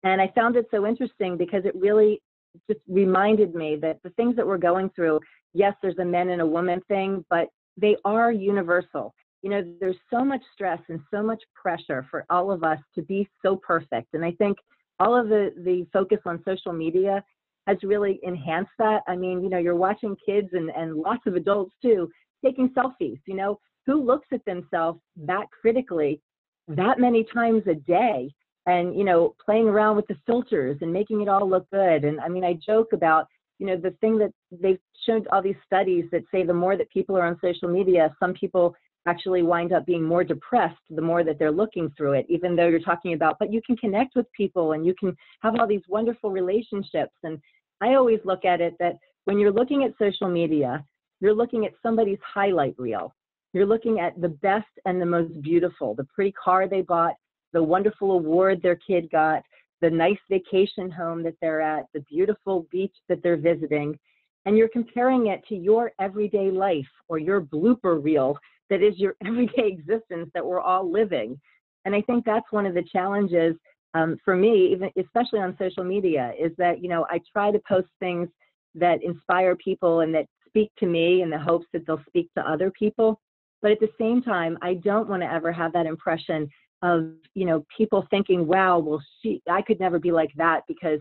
And 0.03 0.21
I 0.21 0.31
found 0.35 0.55
it 0.55 0.67
so 0.71 0.85
interesting 0.85 1.37
because 1.37 1.65
it 1.65 1.75
really 1.75 2.21
just 2.69 2.81
reminded 2.87 3.55
me 3.55 3.77
that 3.77 3.99
the 4.03 4.09
things 4.11 4.35
that 4.35 4.45
we're 4.45 4.57
going 4.57 4.89
through, 4.95 5.19
yes, 5.53 5.73
there's 5.81 5.97
a 5.99 6.05
men 6.05 6.29
and 6.29 6.41
a 6.41 6.45
woman 6.45 6.81
thing, 6.87 7.25
but 7.29 7.47
they 7.77 7.95
are 8.05 8.31
universal. 8.31 9.13
You 9.41 9.49
know, 9.49 9.73
there's 9.79 9.97
so 10.11 10.23
much 10.23 10.41
stress 10.53 10.79
and 10.89 10.99
so 11.11 11.23
much 11.23 11.41
pressure 11.55 12.05
for 12.09 12.25
all 12.29 12.51
of 12.51 12.63
us 12.63 12.79
to 12.95 13.01
be 13.01 13.27
so 13.41 13.55
perfect. 13.55 14.13
And 14.13 14.23
I 14.23 14.31
think 14.31 14.57
all 14.99 15.19
of 15.19 15.27
the, 15.29 15.53
the 15.57 15.85
focus 15.91 16.19
on 16.25 16.41
social 16.45 16.73
media 16.73 17.23
has 17.67 17.77
really 17.83 18.19
enhanced 18.23 18.71
that. 18.77 19.01
I 19.07 19.15
mean, 19.15 19.41
you 19.41 19.49
know, 19.49 19.57
you're 19.57 19.75
watching 19.75 20.15
kids 20.25 20.49
and, 20.53 20.69
and 20.69 20.95
lots 20.95 21.25
of 21.25 21.35
adults 21.35 21.73
too 21.81 22.09
taking 22.43 22.69
selfies. 22.69 23.19
You 23.25 23.35
know, 23.35 23.59
who 23.85 24.03
looks 24.03 24.27
at 24.31 24.43
themselves 24.45 24.99
that 25.17 25.45
critically 25.49 26.21
that 26.67 26.99
many 26.99 27.25
times 27.33 27.63
a 27.67 27.75
day 27.75 28.33
and, 28.65 28.97
you 28.97 29.03
know, 29.03 29.35
playing 29.43 29.67
around 29.67 29.95
with 29.95 30.07
the 30.07 30.15
filters 30.25 30.77
and 30.81 30.93
making 30.93 31.21
it 31.21 31.27
all 31.27 31.49
look 31.49 31.69
good? 31.71 32.05
And 32.05 32.19
I 32.21 32.29
mean, 32.29 32.43
I 32.43 32.53
joke 32.65 32.93
about, 32.93 33.27
you 33.59 33.67
know, 33.67 33.77
the 33.77 33.91
thing 34.01 34.17
that 34.19 34.31
they've 34.51 34.79
shown 35.05 35.25
all 35.31 35.41
these 35.41 35.55
studies 35.65 36.05
that 36.11 36.23
say 36.31 36.43
the 36.43 36.53
more 36.53 36.77
that 36.77 36.89
people 36.89 37.17
are 37.17 37.25
on 37.25 37.37
social 37.41 37.67
media, 37.67 38.15
some 38.19 38.33
people 38.33 38.73
actually 39.05 39.43
wind 39.43 39.73
up 39.73 39.85
being 39.85 40.03
more 40.03 40.23
depressed 40.23 40.79
the 40.89 41.01
more 41.01 41.23
that 41.23 41.37
they're 41.37 41.51
looking 41.51 41.91
through 41.97 42.13
it, 42.13 42.25
even 42.29 42.55
though 42.55 42.67
you're 42.67 42.79
talking 42.79 43.13
about, 43.13 43.37
but 43.37 43.51
you 43.51 43.61
can 43.65 43.75
connect 43.75 44.15
with 44.15 44.31
people 44.31 44.71
and 44.71 44.85
you 44.85 44.95
can 44.97 45.15
have 45.41 45.55
all 45.59 45.67
these 45.67 45.81
wonderful 45.89 46.31
relationships. 46.31 47.13
And 47.23 47.37
I 47.81 47.95
always 47.95 48.19
look 48.23 48.45
at 48.45 48.61
it 48.61 48.75
that 48.79 48.95
when 49.25 49.39
you're 49.39 49.51
looking 49.51 49.83
at 49.83 49.91
social 49.99 50.29
media, 50.29 50.85
you're 51.19 51.35
looking 51.35 51.65
at 51.65 51.73
somebody's 51.81 52.19
highlight 52.25 52.75
reel. 52.77 53.13
You're 53.53 53.65
looking 53.65 53.99
at 53.99 54.19
the 54.19 54.29
best 54.29 54.67
and 54.85 55.01
the 55.01 55.05
most 55.05 55.41
beautiful, 55.41 55.93
the 55.93 56.05
pretty 56.05 56.31
car 56.31 56.67
they 56.67 56.81
bought, 56.81 57.13
the 57.53 57.63
wonderful 57.63 58.11
award 58.11 58.61
their 58.61 58.75
kid 58.75 59.09
got, 59.11 59.43
the 59.81 59.89
nice 59.89 60.17
vacation 60.29 60.89
home 60.89 61.23
that 61.23 61.35
they're 61.41 61.61
at, 61.61 61.85
the 61.93 61.99
beautiful 62.01 62.65
beach 62.71 62.95
that 63.09 63.21
they're 63.21 63.37
visiting. 63.37 63.97
And 64.45 64.57
you're 64.57 64.69
comparing 64.69 65.27
it 65.27 65.41
to 65.49 65.55
your 65.55 65.91
everyday 65.99 66.49
life 66.51 66.87
or 67.07 67.19
your 67.19 67.41
blooper 67.41 68.03
reel 68.03 68.37
that 68.69 68.81
is 68.81 68.97
your 68.97 69.15
everyday 69.25 69.67
existence 69.67 70.29
that 70.33 70.45
we're 70.45 70.59
all 70.59 70.89
living. 70.89 71.39
And 71.85 71.93
I 71.93 72.01
think 72.01 72.25
that's 72.25 72.51
one 72.51 72.65
of 72.65 72.73
the 72.73 72.83
challenges 72.83 73.55
um, 73.93 74.17
for 74.25 74.35
me, 74.35 74.71
even 74.71 74.89
especially 74.97 75.39
on 75.39 75.55
social 75.59 75.83
media, 75.83 76.33
is 76.39 76.51
that 76.57 76.81
you 76.81 76.89
know 76.89 77.05
I 77.09 77.19
try 77.31 77.51
to 77.51 77.59
post 77.67 77.89
things 77.99 78.27
that 78.75 79.03
inspire 79.03 79.55
people 79.55 79.99
and 79.99 80.13
that 80.15 80.25
speak 80.47 80.71
to 80.79 80.87
me 80.87 81.21
in 81.21 81.29
the 81.29 81.37
hopes 81.37 81.67
that 81.73 81.85
they'll 81.85 82.01
speak 82.07 82.33
to 82.33 82.49
other 82.49 82.71
people. 82.71 83.19
But 83.63 83.71
at 83.71 83.79
the 83.79 83.89
same 83.99 84.21
time, 84.21 84.59
I 84.61 84.75
don't 84.75 85.09
want 85.09 85.23
to 85.23 85.31
ever 85.31 85.51
have 85.51 85.73
that 85.73 85.87
impression 85.87 86.47
of 86.83 87.13
you 87.33 87.45
know 87.45 87.65
people 87.75 88.05
thinking, 88.11 88.45
"Wow, 88.45 88.77
well 88.77 89.01
she 89.21 89.41
I 89.49 89.63
could 89.63 89.79
never 89.79 89.97
be 89.97 90.11
like 90.11 90.31
that 90.35 90.61
because 90.67 90.99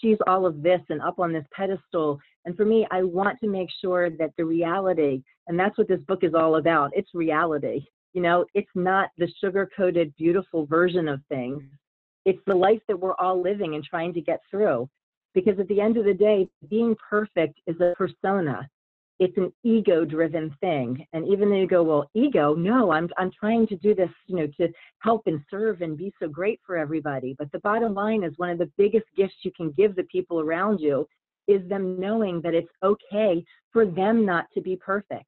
she's 0.00 0.18
all 0.26 0.46
of 0.46 0.62
this 0.62 0.80
and 0.88 1.02
up 1.02 1.18
on 1.18 1.32
this 1.34 1.44
pedestal." 1.52 2.18
And 2.46 2.56
for 2.56 2.64
me, 2.64 2.86
I 2.90 3.02
want 3.02 3.38
to 3.40 3.48
make 3.48 3.68
sure 3.82 4.08
that 4.08 4.30
the 4.38 4.46
reality, 4.46 5.22
and 5.48 5.58
that's 5.58 5.76
what 5.76 5.88
this 5.88 6.00
book 6.02 6.24
is 6.24 6.32
all 6.34 6.56
about. 6.56 6.92
It's 6.94 7.14
reality. 7.14 7.84
You 8.14 8.22
know, 8.22 8.46
it's 8.54 8.70
not 8.74 9.10
the 9.18 9.28
sugar 9.40 9.68
coated, 9.76 10.14
beautiful 10.16 10.64
version 10.66 11.08
of 11.08 11.20
things 11.28 11.62
it's 12.24 12.40
the 12.46 12.54
life 12.54 12.80
that 12.88 12.98
we're 12.98 13.14
all 13.14 13.40
living 13.40 13.74
and 13.74 13.84
trying 13.84 14.12
to 14.14 14.20
get 14.20 14.40
through. 14.50 14.88
Because 15.34 15.58
at 15.58 15.68
the 15.68 15.80
end 15.80 15.96
of 15.96 16.04
the 16.04 16.14
day, 16.14 16.48
being 16.70 16.96
perfect 17.10 17.60
is 17.66 17.80
a 17.80 17.94
persona. 17.96 18.68
It's 19.20 19.36
an 19.36 19.52
ego 19.62 20.04
driven 20.04 20.54
thing. 20.60 21.06
And 21.12 21.26
even 21.28 21.48
though 21.48 21.56
you 21.56 21.68
go, 21.68 21.82
well, 21.82 22.10
ego, 22.14 22.54
no, 22.54 22.90
I'm, 22.90 23.08
I'm 23.16 23.30
trying 23.30 23.66
to 23.68 23.76
do 23.76 23.94
this, 23.94 24.10
you 24.26 24.36
know, 24.36 24.48
to 24.58 24.68
help 24.98 25.22
and 25.26 25.40
serve 25.50 25.82
and 25.82 25.96
be 25.96 26.12
so 26.20 26.28
great 26.28 26.60
for 26.66 26.76
everybody. 26.76 27.34
But 27.38 27.52
the 27.52 27.60
bottom 27.60 27.94
line 27.94 28.24
is 28.24 28.32
one 28.36 28.50
of 28.50 28.58
the 28.58 28.70
biggest 28.76 29.06
gifts 29.16 29.36
you 29.42 29.52
can 29.56 29.70
give 29.72 29.94
the 29.94 30.02
people 30.04 30.40
around 30.40 30.80
you 30.80 31.06
is 31.46 31.66
them 31.68 32.00
knowing 32.00 32.40
that 32.40 32.54
it's 32.54 32.70
okay 32.82 33.44
for 33.72 33.86
them 33.86 34.24
not 34.24 34.46
to 34.54 34.60
be 34.60 34.76
perfect 34.76 35.26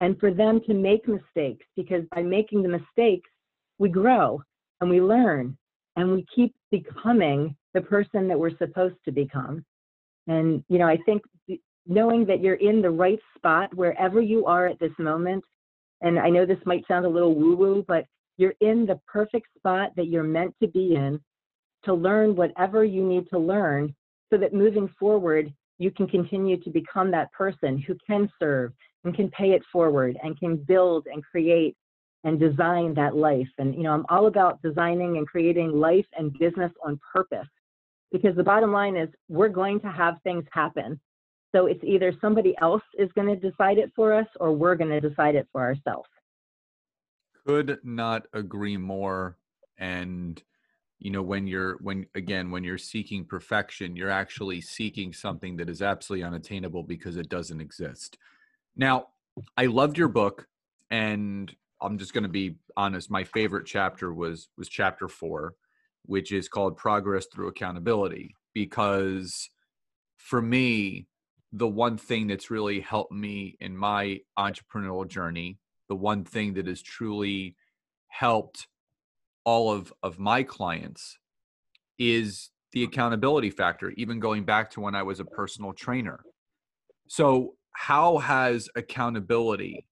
and 0.00 0.18
for 0.18 0.32
them 0.32 0.60
to 0.66 0.74
make 0.74 1.06
mistakes 1.06 1.64
because 1.76 2.04
by 2.14 2.22
making 2.22 2.62
the 2.62 2.68
mistakes, 2.68 3.28
we 3.78 3.88
grow 3.88 4.42
and 4.80 4.90
we 4.90 5.00
learn 5.00 5.56
and 5.96 6.12
we 6.12 6.26
keep 6.34 6.54
becoming 6.70 7.54
the 7.74 7.80
person 7.80 8.26
that 8.28 8.38
we're 8.38 8.56
supposed 8.56 8.96
to 9.04 9.12
become. 9.12 9.64
And, 10.26 10.64
you 10.68 10.78
know, 10.78 10.86
I 10.86 10.98
think 11.06 11.22
knowing 11.90 12.24
that 12.24 12.40
you're 12.40 12.54
in 12.54 12.80
the 12.80 12.90
right 12.90 13.18
spot 13.36 13.74
wherever 13.74 14.22
you 14.22 14.46
are 14.46 14.66
at 14.68 14.78
this 14.78 14.92
moment, 14.98 15.44
and 16.00 16.18
I 16.18 16.30
know 16.30 16.46
this 16.46 16.64
might 16.64 16.86
sound 16.86 17.04
a 17.04 17.08
little 17.08 17.34
woo 17.34 17.56
woo, 17.56 17.84
but 17.86 18.06
you're 18.38 18.54
in 18.60 18.86
the 18.86 18.98
perfect 19.06 19.48
spot 19.58 19.90
that 19.96 20.06
you're 20.06 20.22
meant 20.22 20.54
to 20.62 20.68
be 20.68 20.94
in 20.94 21.20
to 21.84 21.92
learn 21.92 22.36
whatever 22.36 22.84
you 22.84 23.04
need 23.04 23.28
to 23.30 23.38
learn 23.38 23.94
so 24.30 24.38
that 24.38 24.54
moving 24.54 24.88
forward, 24.98 25.52
you 25.78 25.90
can 25.90 26.06
continue 26.06 26.56
to 26.62 26.70
become 26.70 27.10
that 27.10 27.32
person 27.32 27.76
who 27.78 27.96
can 28.06 28.30
serve 28.38 28.72
and 29.04 29.14
can 29.14 29.28
pay 29.30 29.50
it 29.50 29.62
forward 29.72 30.16
and 30.22 30.38
can 30.38 30.56
build 30.56 31.06
and 31.12 31.24
create 31.24 31.76
and 32.22 32.38
design 32.38 32.94
that 32.94 33.16
life. 33.16 33.48
And, 33.58 33.74
you 33.74 33.82
know, 33.82 33.92
I'm 33.92 34.06
all 34.08 34.26
about 34.26 34.62
designing 34.62 35.16
and 35.16 35.26
creating 35.26 35.72
life 35.72 36.06
and 36.16 36.32
business 36.38 36.70
on 36.84 37.00
purpose 37.12 37.48
because 38.12 38.36
the 38.36 38.44
bottom 38.44 38.72
line 38.72 38.96
is 38.96 39.08
we're 39.28 39.48
going 39.48 39.80
to 39.80 39.90
have 39.90 40.16
things 40.22 40.44
happen. 40.52 41.00
So 41.54 41.66
it's 41.66 41.82
either 41.82 42.12
somebody 42.20 42.54
else 42.60 42.82
is 42.98 43.10
going 43.14 43.28
to 43.28 43.36
decide 43.36 43.78
it 43.78 43.90
for 43.96 44.12
us 44.12 44.26
or 44.38 44.52
we're 44.52 44.76
going 44.76 44.90
to 44.90 45.00
decide 45.00 45.34
it 45.34 45.48
for 45.52 45.62
ourselves. 45.62 46.08
Could 47.46 47.78
not 47.82 48.26
agree 48.32 48.76
more. 48.76 49.36
And, 49.78 50.40
you 50.98 51.10
know, 51.10 51.22
when 51.22 51.46
you're, 51.46 51.78
when 51.80 52.06
again, 52.14 52.50
when 52.50 52.62
you're 52.62 52.78
seeking 52.78 53.24
perfection, 53.24 53.96
you're 53.96 54.10
actually 54.10 54.60
seeking 54.60 55.12
something 55.12 55.56
that 55.56 55.68
is 55.68 55.82
absolutely 55.82 56.24
unattainable 56.24 56.82
because 56.82 57.16
it 57.16 57.28
doesn't 57.28 57.60
exist. 57.60 58.18
Now, 58.76 59.08
I 59.56 59.66
loved 59.66 59.98
your 59.98 60.08
book 60.08 60.46
and 60.90 61.54
I'm 61.80 61.98
just 61.98 62.12
going 62.12 62.24
to 62.24 62.28
be 62.28 62.56
honest. 62.76 63.10
My 63.10 63.24
favorite 63.24 63.66
chapter 63.66 64.12
was 64.12 64.48
was 64.56 64.68
chapter 64.68 65.08
four, 65.08 65.54
which 66.04 66.32
is 66.32 66.48
called 66.48 66.76
"Progress 66.76 67.26
Through 67.26 67.48
Accountability," 67.48 68.34
because 68.52 69.48
for 70.16 70.42
me, 70.42 71.06
the 71.52 71.68
one 71.68 71.96
thing 71.96 72.26
that's 72.26 72.50
really 72.50 72.80
helped 72.80 73.12
me 73.12 73.56
in 73.60 73.76
my 73.76 74.20
entrepreneurial 74.38 75.06
journey, 75.06 75.58
the 75.88 75.96
one 75.96 76.24
thing 76.24 76.54
that 76.54 76.66
has 76.66 76.82
truly 76.82 77.56
helped 78.08 78.68
all 79.44 79.72
of 79.72 79.92
of 80.02 80.18
my 80.18 80.42
clients, 80.42 81.18
is 81.98 82.50
the 82.72 82.84
accountability 82.84 83.50
factor. 83.50 83.90
Even 83.96 84.20
going 84.20 84.44
back 84.44 84.70
to 84.70 84.80
when 84.80 84.94
I 84.94 85.02
was 85.02 85.20
a 85.20 85.24
personal 85.24 85.72
trainer. 85.72 86.20
So, 87.08 87.54
how 87.72 88.18
has 88.18 88.68
accountability 88.76 89.86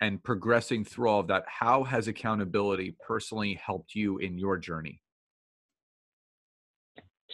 and 0.00 0.22
progressing 0.22 0.84
through 0.84 1.08
all 1.08 1.20
of 1.20 1.28
that, 1.28 1.44
how 1.46 1.82
has 1.84 2.08
accountability 2.08 2.94
personally 3.06 3.54
helped 3.54 3.94
you 3.94 4.18
in 4.18 4.38
your 4.38 4.58
journey? 4.58 5.00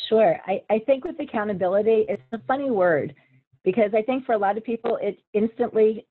Sure. 0.09 0.39
I, 0.47 0.63
I 0.71 0.79
think 0.81 1.05
with 1.05 1.19
accountability, 1.21 2.07
it's 2.09 2.23
a 2.33 2.39
funny 2.47 2.71
word 2.71 3.15
because 3.65 3.91
I 3.95 4.03
think 4.03 4.25
for 4.25 4.33
a 4.33 4.39
lot 4.39 4.57
of 4.57 4.65
people, 4.65 4.99
it 5.01 5.19
instantly 5.35 6.07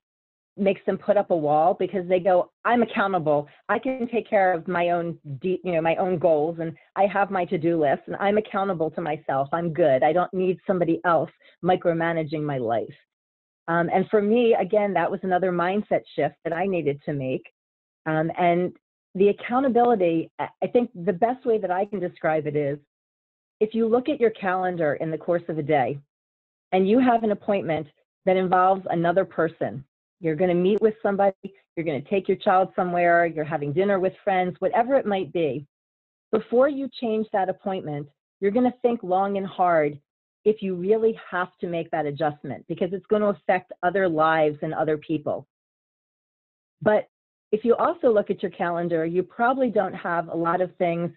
makes 0.56 0.80
them 0.84 0.98
put 0.98 1.16
up 1.16 1.30
a 1.30 1.36
wall 1.36 1.74
because 1.78 2.06
they 2.08 2.20
go, 2.20 2.50
I'm 2.64 2.82
accountable. 2.82 3.48
I 3.68 3.78
can 3.78 4.06
take 4.08 4.28
care 4.28 4.52
of 4.52 4.68
my 4.68 4.90
own, 4.90 5.18
de- 5.40 5.60
you 5.64 5.72
know, 5.72 5.80
my 5.80 5.96
own 5.96 6.18
goals 6.18 6.58
and 6.60 6.76
I 6.94 7.06
have 7.06 7.30
my 7.30 7.44
to-do 7.46 7.80
list 7.80 8.02
and 8.06 8.16
I'm 8.16 8.36
accountable 8.36 8.90
to 8.90 9.00
myself. 9.00 9.48
I'm 9.52 9.72
good. 9.72 10.02
I 10.02 10.12
don't 10.12 10.32
need 10.34 10.58
somebody 10.66 11.00
else 11.04 11.30
micromanaging 11.64 12.42
my 12.42 12.58
life. 12.58 12.94
Um, 13.68 13.88
and 13.92 14.06
for 14.10 14.20
me, 14.20 14.54
again, 14.60 14.92
that 14.94 15.10
was 15.10 15.20
another 15.22 15.52
mindset 15.52 16.02
shift 16.14 16.34
that 16.44 16.52
I 16.52 16.66
needed 16.66 17.00
to 17.06 17.12
make. 17.14 17.44
Um, 18.04 18.30
and 18.36 18.72
the 19.14 19.28
accountability, 19.28 20.30
I 20.38 20.66
think 20.72 20.90
the 20.94 21.12
best 21.12 21.46
way 21.46 21.58
that 21.58 21.70
I 21.70 21.84
can 21.86 22.00
describe 22.00 22.46
it 22.46 22.56
is 22.56 22.78
if 23.60 23.74
you 23.74 23.86
look 23.86 24.08
at 24.08 24.20
your 24.20 24.30
calendar 24.30 24.94
in 24.94 25.10
the 25.10 25.18
course 25.18 25.42
of 25.48 25.58
a 25.58 25.62
day 25.62 25.98
and 26.72 26.88
you 26.88 26.98
have 26.98 27.22
an 27.22 27.32
appointment 27.32 27.86
that 28.26 28.36
involves 28.36 28.82
another 28.90 29.24
person, 29.24 29.84
you're 30.20 30.36
going 30.36 30.48
to 30.48 30.54
meet 30.54 30.80
with 30.80 30.94
somebody, 31.02 31.34
you're 31.76 31.84
going 31.84 32.02
to 32.02 32.10
take 32.10 32.28
your 32.28 32.36
child 32.36 32.68
somewhere, 32.74 33.26
you're 33.26 33.44
having 33.44 33.72
dinner 33.72 33.98
with 33.98 34.12
friends, 34.24 34.56
whatever 34.60 34.94
it 34.94 35.06
might 35.06 35.32
be, 35.32 35.66
before 36.30 36.68
you 36.68 36.88
change 37.00 37.26
that 37.32 37.48
appointment, 37.48 38.08
you're 38.40 38.50
going 38.50 38.70
to 38.70 38.78
think 38.82 39.02
long 39.02 39.36
and 39.36 39.46
hard 39.46 39.98
if 40.44 40.62
you 40.62 40.74
really 40.74 41.18
have 41.30 41.48
to 41.60 41.68
make 41.68 41.90
that 41.90 42.06
adjustment 42.06 42.64
because 42.68 42.92
it's 42.92 43.06
going 43.06 43.22
to 43.22 43.28
affect 43.28 43.72
other 43.82 44.08
lives 44.08 44.58
and 44.62 44.74
other 44.74 44.96
people. 44.96 45.46
But 46.80 47.08
if 47.52 47.64
you 47.64 47.76
also 47.76 48.10
look 48.12 48.30
at 48.30 48.42
your 48.42 48.50
calendar, 48.50 49.04
you 49.04 49.22
probably 49.22 49.68
don't 49.68 49.94
have 49.94 50.28
a 50.28 50.36
lot 50.36 50.60
of 50.60 50.74
things 50.76 51.10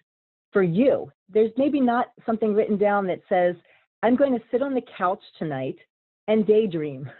for 0.52 0.62
you. 0.62 1.10
There's 1.28 1.50
maybe 1.56 1.80
not 1.80 2.08
something 2.24 2.54
written 2.54 2.76
down 2.76 3.06
that 3.06 3.20
says, 3.28 3.56
I'm 4.06 4.14
going 4.14 4.34
to 4.34 4.44
sit 4.52 4.62
on 4.62 4.72
the 4.72 4.84
couch 4.96 5.18
tonight 5.36 5.74
and 6.28 6.46
daydream. 6.46 7.10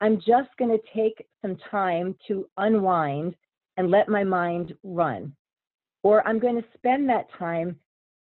I'm 0.00 0.18
just 0.18 0.48
going 0.60 0.70
to 0.70 0.78
take 0.94 1.26
some 1.42 1.56
time 1.72 2.14
to 2.28 2.46
unwind 2.56 3.34
and 3.76 3.90
let 3.90 4.08
my 4.08 4.22
mind 4.22 4.72
run. 4.84 5.34
Or 6.04 6.24
I'm 6.28 6.38
going 6.38 6.54
to 6.54 6.68
spend 6.76 7.08
that 7.08 7.26
time 7.36 7.74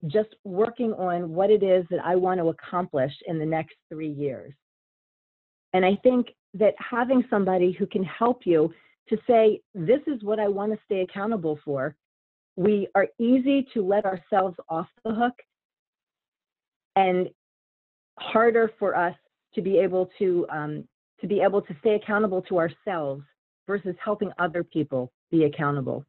just 0.05 0.29
working 0.43 0.93
on 0.93 1.31
what 1.31 1.49
it 1.49 1.63
is 1.63 1.83
that 1.89 1.99
I 2.05 2.15
want 2.15 2.39
to 2.39 2.49
accomplish 2.49 3.11
in 3.25 3.39
the 3.39 3.45
next 3.45 3.73
three 3.89 4.11
years. 4.11 4.53
And 5.73 5.83
I 5.83 5.97
think 6.03 6.27
that 6.53 6.75
having 6.77 7.23
somebody 7.27 7.71
who 7.71 7.87
can 7.87 8.03
help 8.03 8.41
you 8.45 8.71
to 9.09 9.17
say, 9.25 9.61
this 9.73 10.01
is 10.05 10.21
what 10.21 10.39
I 10.39 10.47
want 10.47 10.71
to 10.73 10.79
stay 10.85 11.01
accountable 11.01 11.57
for, 11.65 11.95
we 12.55 12.87
are 12.93 13.07
easy 13.17 13.67
to 13.73 13.83
let 13.83 14.05
ourselves 14.05 14.57
off 14.69 14.89
the 15.03 15.11
hook 15.11 15.33
and 16.95 17.29
harder 18.19 18.71
for 18.79 18.95
us 18.95 19.15
to 19.53 19.61
be 19.61 19.77
able 19.77 20.09
to 20.19 20.45
um, 20.49 20.87
to 21.21 21.27
be 21.27 21.41
able 21.41 21.61
to 21.61 21.75
stay 21.79 21.95
accountable 21.95 22.41
to 22.43 22.57
ourselves 22.57 23.23
versus 23.67 23.95
helping 24.03 24.31
other 24.37 24.63
people 24.63 25.11
be 25.31 25.45
accountable. 25.45 26.05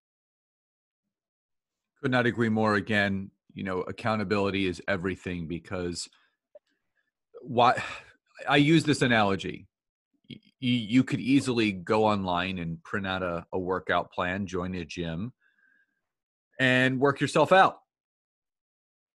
Could 2.02 2.10
not 2.10 2.26
agree 2.26 2.48
more. 2.48 2.74
Again, 2.74 3.30
you 3.54 3.64
know, 3.64 3.80
accountability 3.82 4.66
is 4.66 4.82
everything 4.86 5.46
because 5.46 6.08
why 7.42 7.82
I 8.48 8.56
use 8.56 8.84
this 8.84 9.02
analogy. 9.02 9.66
You, 10.28 10.72
you 10.72 11.04
could 11.04 11.20
easily 11.20 11.72
go 11.72 12.04
online 12.04 12.58
and 12.58 12.82
print 12.82 13.06
out 13.06 13.22
a, 13.22 13.46
a 13.52 13.58
workout 13.58 14.12
plan, 14.12 14.46
join 14.46 14.74
a 14.74 14.84
gym, 14.84 15.32
and 16.58 16.98
work 16.98 17.20
yourself 17.20 17.52
out. 17.52 17.78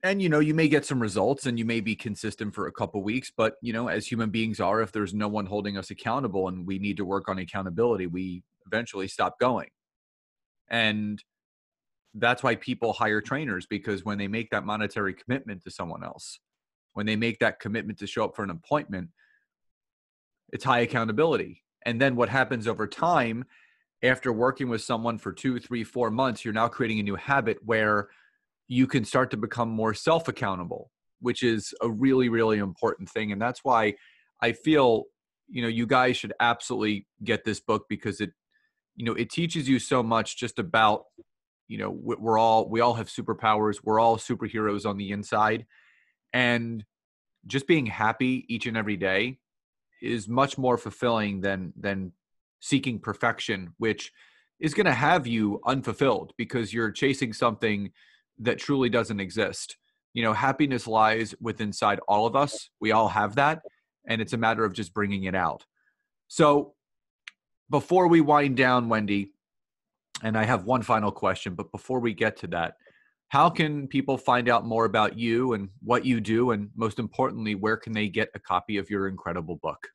And 0.07 0.23
you 0.23 0.29
know, 0.29 0.38
you 0.38 0.55
may 0.55 0.69
get 0.69 0.85
some 0.85 1.01
results 1.03 1.47
and 1.47 1.59
you 1.59 1.64
may 1.64 1.81
be 1.81 1.97
consistent 1.97 2.55
for 2.55 2.69
a 2.69 2.73
couple 2.73 3.03
weeks, 3.03 3.33
but 3.37 3.55
you 3.61 3.73
know, 3.73 3.88
as 3.88 4.07
human 4.07 4.31
beings 4.31 4.61
are, 4.61 4.81
if 4.81 4.92
there's 4.92 5.12
no 5.12 5.27
one 5.27 5.47
holding 5.47 5.77
us 5.77 5.90
accountable 5.90 6.47
and 6.47 6.64
we 6.64 6.79
need 6.79 6.97
to 6.99 7.05
work 7.05 7.29
on 7.29 7.38
accountability, 7.38 8.07
we 8.07 8.45
eventually 8.66 9.09
stop 9.09 9.38
going. 9.40 9.69
And 10.69 11.21
that's 12.14 12.45
why 12.45 12.55
people 12.55 12.92
hire 12.92 13.21
trainers 13.21 13.66
because 13.66 14.05
when 14.05 14.16
they 14.16 14.29
make 14.29 14.51
that 14.51 14.64
monetary 14.64 15.12
commitment 15.12 15.64
to 15.64 15.73
someone 15.73 16.05
else, 16.05 16.38
when 16.92 17.05
they 17.05 17.16
make 17.16 17.40
that 17.40 17.59
commitment 17.59 17.99
to 17.99 18.07
show 18.07 18.25
up 18.25 18.37
for 18.37 18.45
an 18.45 18.51
appointment, 18.51 19.11
it's 20.53 20.64
high 20.64 20.81
accountability. 20.81 21.64
And 21.85 22.01
then 22.01 22.14
what 22.14 22.29
happens 22.29 22.69
over 22.69 22.87
time 22.87 23.45
after 24.05 24.33
working 24.33 24.69
with 24.69 24.83
someone 24.83 25.19
for 25.19 25.33
two, 25.33 25.59
three, 25.59 25.83
four 25.83 26.12
months, 26.12 26.45
you're 26.45 26.55
now 26.55 26.69
creating 26.69 27.01
a 27.01 27.03
new 27.03 27.16
habit 27.16 27.59
where 27.64 28.09
you 28.68 28.87
can 28.87 29.05
start 29.05 29.31
to 29.31 29.37
become 29.37 29.68
more 29.68 29.94
self 29.94 30.29
accountable, 30.29 30.90
which 31.20 31.42
is 31.42 31.74
a 31.81 31.90
really, 31.90 32.29
really 32.29 32.59
important 32.59 33.09
thing. 33.09 33.33
And 33.33 33.40
that's 33.40 33.61
why 33.62 33.94
I 34.42 34.52
feel, 34.52 35.05
you 35.48 35.62
know, 35.62 35.68
you 35.68 35.87
guys 35.87 36.16
should 36.16 36.33
absolutely 36.40 37.07
get 37.22 37.44
this 37.44 37.61
book 37.61 37.87
because 37.88 38.20
it, 38.20 38.31
you 38.96 39.05
know, 39.05 39.12
it 39.12 39.31
teaches 39.31 39.68
you 39.68 39.79
so 39.79 40.02
much 40.02 40.37
just 40.37 40.59
about 40.59 41.05
you 41.68 41.79
know 41.79 41.90
we're 41.90 42.38
all 42.38 42.68
we 42.68 42.81
all 42.81 42.94
have 42.94 43.09
superpowers 43.09 43.79
we're 43.83 44.00
all 44.00 44.16
superheroes 44.16 44.87
on 44.87 44.96
the 44.96 45.11
inside 45.11 45.66
and 46.33 46.85
just 47.46 47.66
being 47.66 47.87
happy 47.87 48.44
each 48.48 48.66
and 48.66 48.76
every 48.76 48.96
day 48.96 49.38
is 50.02 50.29
much 50.29 50.59
more 50.59 50.79
fulfilling 50.79 51.40
than 51.40 51.72
than 51.76 52.12
seeking 52.61 52.98
perfection 52.98 53.72
which 53.79 54.12
is 54.59 54.74
going 54.74 54.87
to 54.87 54.92
have 54.92 55.26
you 55.26 55.61
unfulfilled 55.66 56.33
because 56.38 56.72
you're 56.72 56.90
chasing 56.90 57.33
something 57.33 57.90
that 58.38 58.59
truly 58.59 58.88
doesn't 58.88 59.20
exist 59.20 59.77
you 60.14 60.22
know 60.22 60.33
happiness 60.33 60.87
lies 60.87 61.35
within 61.40 61.68
inside 61.68 62.01
all 62.09 62.27
of 62.27 62.37
us 62.37 62.70
we 62.81 62.92
all 62.92 63.09
have 63.09 63.35
that 63.35 63.61
and 64.09 64.20
it's 64.20 64.33
a 64.33 64.38
matter 64.38 64.64
of 64.64 64.72
just 64.72 64.94
bringing 64.94 65.25
it 65.25 65.35
out 65.35 65.64
so 66.29 66.75
before 67.70 68.09
we 68.09 68.20
wind 68.20 68.57
down 68.57 68.88
wendy 68.88 69.33
and 70.22 70.37
I 70.37 70.44
have 70.44 70.64
one 70.64 70.83
final 70.83 71.11
question, 71.11 71.55
but 71.55 71.70
before 71.72 72.01
we 72.01 72.14
get 72.14 72.37
to 72.38 72.46
that, 72.49 72.75
how 73.29 73.51
can 73.51 73.88
people 73.88 74.16
find 74.16 74.49
out 74.49 74.64
more 74.64 74.85
about 74.85 75.18
you 75.18 75.53
and 75.55 75.68
what 75.83 76.05
you 76.05 76.20
do? 76.20 76.53
And 76.53 76.70
most 76.77 76.99
importantly, 76.99 77.55
where 77.55 77.77
can 77.77 77.92
they 77.92 78.09
get 78.09 78.31
a 78.35 78.38
copy 78.38 78.79
of 78.79 78.88
your 78.88 79.09
incredible 79.09 79.57
book? 79.57 79.88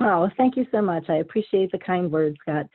Oh, 0.00 0.30
thank 0.36 0.56
you 0.56 0.66
so 0.70 0.80
much. 0.80 1.04
I 1.08 1.16
appreciate 1.16 1.72
the 1.72 1.78
kind 1.78 2.10
words, 2.10 2.36
Scott. 2.42 2.66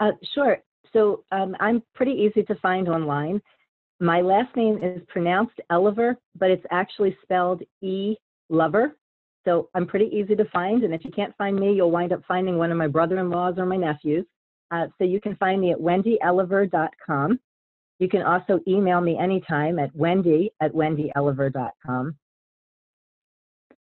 Uh, 0.00 0.12
sure. 0.34 0.58
So 0.94 1.24
um, 1.32 1.54
I'm 1.60 1.82
pretty 1.94 2.12
easy 2.12 2.42
to 2.44 2.54
find 2.56 2.88
online. 2.88 3.42
My 4.00 4.20
last 4.20 4.54
name 4.56 4.78
is 4.82 5.02
pronounced 5.08 5.60
Eliver, 5.70 6.16
but 6.38 6.50
it's 6.50 6.64
actually 6.70 7.16
spelled 7.22 7.62
E 7.82 8.16
Lover. 8.48 8.96
So 9.44 9.68
I'm 9.74 9.86
pretty 9.86 10.06
easy 10.06 10.34
to 10.34 10.44
find. 10.46 10.84
And 10.84 10.94
if 10.94 11.04
you 11.04 11.10
can't 11.10 11.36
find 11.36 11.56
me, 11.56 11.74
you'll 11.74 11.90
wind 11.90 12.12
up 12.12 12.22
finding 12.26 12.56
one 12.56 12.72
of 12.72 12.78
my 12.78 12.86
brother 12.86 13.18
in 13.18 13.28
laws 13.28 13.54
or 13.58 13.66
my 13.66 13.76
nephews. 13.76 14.24
Uh, 14.70 14.86
so 14.98 15.04
you 15.04 15.20
can 15.20 15.36
find 15.36 15.60
me 15.60 15.72
at 15.72 15.78
wendyelover.com. 15.78 17.38
You 17.98 18.08
can 18.08 18.22
also 18.22 18.60
email 18.66 19.00
me 19.00 19.18
anytime 19.18 19.78
at 19.78 19.94
wendy 19.94 20.50
at 20.60 20.72
wendyelover.com. 20.72 22.16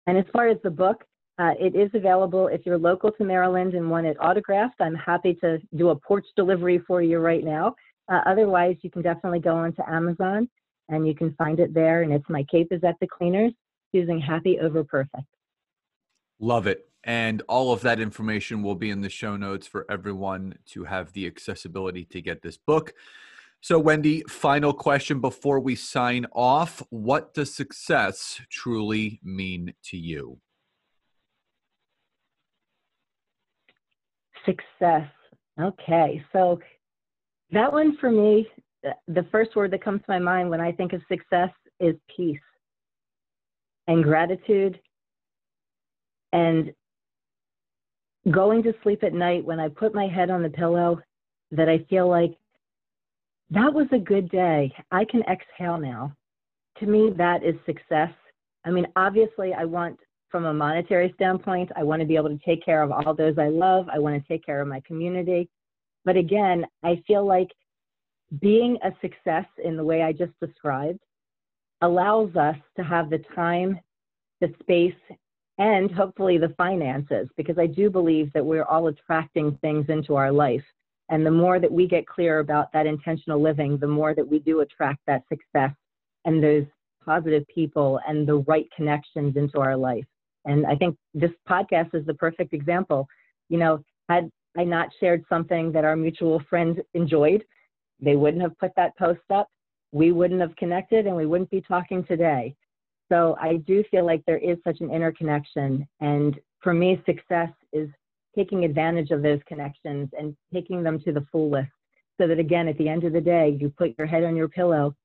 And 0.08 0.18
as 0.18 0.26
far 0.34 0.48
as 0.48 0.58
the 0.64 0.72
book, 0.72 1.04
uh, 1.42 1.54
it 1.60 1.76
is 1.76 1.90
available 1.96 2.48
if 2.50 2.68
you're 2.68 2.78
local 2.78 3.12
to 3.12 3.24
Maryland 3.24 3.74
and 3.74 3.90
want 3.90 4.06
it 4.06 4.16
autographed. 4.20 4.80
I'm 4.80 4.94
happy 4.94 5.34
to 5.42 5.58
do 5.76 5.90
a 5.90 5.96
porch 5.96 6.26
delivery 6.36 6.78
for 6.86 7.02
you 7.02 7.18
right 7.18 7.44
now. 7.44 7.76
Uh, 8.12 8.22
otherwise, 8.28 8.76
you 8.84 8.92
can 8.92 9.02
definitely 9.02 9.40
go 9.40 9.56
onto 9.56 9.82
Amazon 9.88 10.48
and 10.90 11.08
you 11.08 11.16
can 11.16 11.34
find 11.34 11.60
it 11.60 11.74
there. 11.74 12.04
And 12.04 12.14
it's 12.14 12.30
My 12.30 12.44
Cape 12.44 12.68
is 12.70 12.84
at 12.84 12.96
the 13.02 13.08
Cleaners, 13.08 13.54
Choosing 13.92 14.20
Happy 14.20 14.60
Over 14.60 14.84
Perfect. 14.84 15.26
Love 16.40 16.68
it. 16.68 16.88
And 17.04 17.42
all 17.48 17.74
of 17.74 17.82
that 17.82 18.00
information 18.00 18.62
will 18.62 18.76
be 18.76 18.92
in 18.92 19.02
the 19.02 19.10
show 19.10 19.36
notes 19.36 19.66
for 19.66 19.88
everyone 19.90 20.60
to 20.68 20.84
have 20.84 21.12
the 21.14 21.26
accessibility 21.26 22.06
to 22.06 22.22
get 22.22 22.44
this 22.44 22.58
book. 22.58 22.94
So, 23.62 23.80
Wendy, 23.80 24.22
final 24.28 24.74
question 24.74 25.20
before 25.20 25.60
we 25.60 25.76
sign 25.76 26.28
off. 26.34 26.84
What 26.92 27.34
does 27.34 27.52
success 27.52 28.40
truly 28.52 29.20
mean 29.24 29.74
to 29.86 29.98
you? 29.98 30.40
Success. 34.46 35.10
Okay. 35.60 36.24
So, 36.32 36.60
that 37.52 37.72
one 37.72 37.98
for 37.98 38.10
me, 38.10 38.48
the 39.08 39.26
first 39.32 39.56
word 39.56 39.72
that 39.72 39.84
comes 39.84 40.02
to 40.02 40.06
my 40.08 40.20
mind 40.20 40.50
when 40.50 40.62
I 40.62 40.72
think 40.72 40.94
of 40.94 41.02
success 41.08 41.50
is 41.80 41.96
peace 42.16 42.40
and 43.88 44.04
gratitude 44.04 44.80
and 46.34 46.72
going 48.30 48.64
to 48.64 48.74
sleep 48.84 49.04
at 49.04 49.14
night 49.14 49.44
when 49.44 49.60
I 49.60 49.68
put 49.68 49.94
my 49.94 50.08
head 50.08 50.30
on 50.30 50.44
the 50.44 50.50
pillow 50.50 51.00
that 51.52 51.68
I 51.68 51.80
feel 51.90 52.08
like 52.08 52.32
that 53.50 53.74
was 53.74 53.88
a 53.92 54.00
good 54.00 54.30
day. 54.30 54.74
I 54.92 55.04
can 55.06 55.24
exhale 55.24 55.78
now. 55.78 56.16
To 56.80 56.86
me, 56.86 57.12
that 57.18 57.44
is 57.44 57.56
success. 57.66 58.12
I 58.64 58.70
mean, 58.70 58.88
obviously, 58.96 59.54
I 59.54 59.66
want, 59.66 60.00
from 60.32 60.46
a 60.46 60.54
monetary 60.54 61.12
standpoint, 61.16 61.72
I 61.76 61.84
want 61.84 62.02
to 62.02 62.08
be 62.08 62.16
able 62.16 62.30
to 62.30 62.40
take 62.46 62.64
care 62.64 62.82
of 62.82 62.92
all 62.92 63.14
those 63.14 63.38
I 63.38 63.50
love. 63.50 63.88
I 63.92 64.00
want 64.00 64.22
to 64.22 64.28
take 64.28 64.46
care 64.46 64.62
of 64.62 64.68
my 64.68 64.82
community. 64.82 65.50
But 66.06 66.18
again, 66.18 66.66
I 66.84 67.02
feel 67.06 67.26
like 67.26 67.50
being 68.40 68.78
a 68.84 68.92
success 69.02 69.46
in 69.64 69.76
the 69.76 69.84
way 69.84 70.04
I 70.04 70.14
just 70.14 70.32
described 70.40 71.00
allows 71.82 72.36
us 72.36 72.56
to 72.78 72.84
have 72.84 73.10
the 73.10 73.20
time, 73.36 73.80
the 74.40 74.54
space, 74.62 74.94
and 75.58 75.92
hopefully 75.92 76.38
the 76.38 76.56
finances, 76.58 77.28
because 77.36 77.58
I 77.60 77.68
do 77.68 77.90
believe 77.90 78.32
that 78.34 78.46
we're 78.46 78.64
all 78.64 78.88
attracting 78.88 79.58
things 79.62 79.86
into 79.90 80.16
our 80.16 80.32
life. 80.32 80.64
And 81.10 81.26
the 81.26 81.32
more 81.32 81.60
that 81.60 81.72
we 81.72 81.88
get 81.88 82.08
clear 82.08 82.40
about 82.40 82.72
that 82.72 82.88
intentional 82.88 83.42
living, 83.42 83.78
the 83.78 83.88
more 83.88 84.16
that 84.16 84.28
we 84.28 84.40
do 84.40 84.62
attract 84.62 85.02
that 85.08 85.24
success 85.28 85.76
and 86.26 86.42
those 86.42 86.66
positive 87.06 87.46
people 87.54 88.00
and 88.08 88.28
the 88.28 88.38
right 88.48 88.68
connections 88.76 89.36
into 89.36 89.60
our 89.60 89.76
life. 89.76 90.06
And 90.46 90.66
I 90.66 90.76
think 90.76 90.98
this 91.14 91.32
podcast 91.48 91.94
is 91.94 92.06
the 92.06 92.14
perfect 92.14 92.54
example. 92.54 93.08
You 93.50 93.58
know, 93.60 93.84
had 94.10 94.30
I 94.58 94.64
not 94.64 94.90
shared 95.00 95.24
something 95.30 95.72
that 95.72 95.86
our 95.86 95.96
mutual 95.96 96.42
friend 96.50 96.82
enjoyed, 96.94 97.44
they 98.00 98.16
wouldn't 98.16 98.42
have 98.42 98.58
put 98.58 98.72
that 98.76 98.98
post 98.98 99.22
up. 99.34 99.48
we 99.94 100.14
wouldn't 100.14 100.40
have 100.40 100.56
connected 100.56 101.06
and 101.06 101.16
we 101.16 101.26
wouldn't 101.26 101.50
be 101.50 101.62
talking 101.62 102.04
today. 102.06 102.56
So 103.10 103.36
I 103.42 103.58
do 103.58 103.84
feel 103.92 104.06
like 104.06 104.24
there 104.26 104.38
is 104.38 104.58
such 104.64 104.80
an 104.80 104.90
interconnection. 104.90 105.86
And 106.00 106.40
for 106.62 106.74
me, 106.74 107.02
success 107.06 107.50
is 107.74 107.90
taking 108.36 108.64
advantage 108.64 109.12
of 109.12 109.22
those 109.22 109.40
connections 109.48 110.10
and 110.18 110.36
taking 110.54 110.84
them 110.84 111.00
to 111.02 111.12
the 111.12 111.26
fullest 111.32 111.72
so 112.20 112.28
that 112.28 112.40
again 112.40 112.68
at 112.68 112.78
the 112.78 112.88
end 112.88 113.04
of 113.04 113.14
the 113.14 113.22
day 113.22 113.58
you 113.60 113.70
put 113.70 113.96
your 113.98 114.08
head 114.08 114.24
on 114.24 114.36
your 114.36 114.48
pillow 114.48 114.96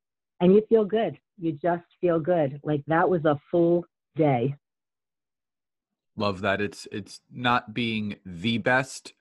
and 0.40 0.54
you 0.54 0.62
feel 0.68 0.84
good 0.84 1.18
you 1.38 1.52
just 1.52 1.84
feel 2.00 2.20
good 2.20 2.60
like 2.62 2.82
that 2.86 3.08
was 3.08 3.24
a 3.24 3.38
full 3.50 3.84
day 4.16 4.54
love 6.16 6.40
that 6.40 6.60
it's 6.60 6.86
it's 6.92 7.20
not 7.30 7.74
being 7.74 8.16
the 8.24 8.58
best 8.58 9.12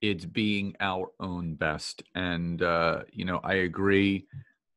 it's 0.00 0.24
being 0.24 0.74
our 0.80 1.10
own 1.20 1.54
best. 1.54 2.02
And 2.14 2.62
uh 2.62 3.02
you 3.12 3.24
know 3.24 3.40
i 3.44 3.54
agree. 3.54 4.26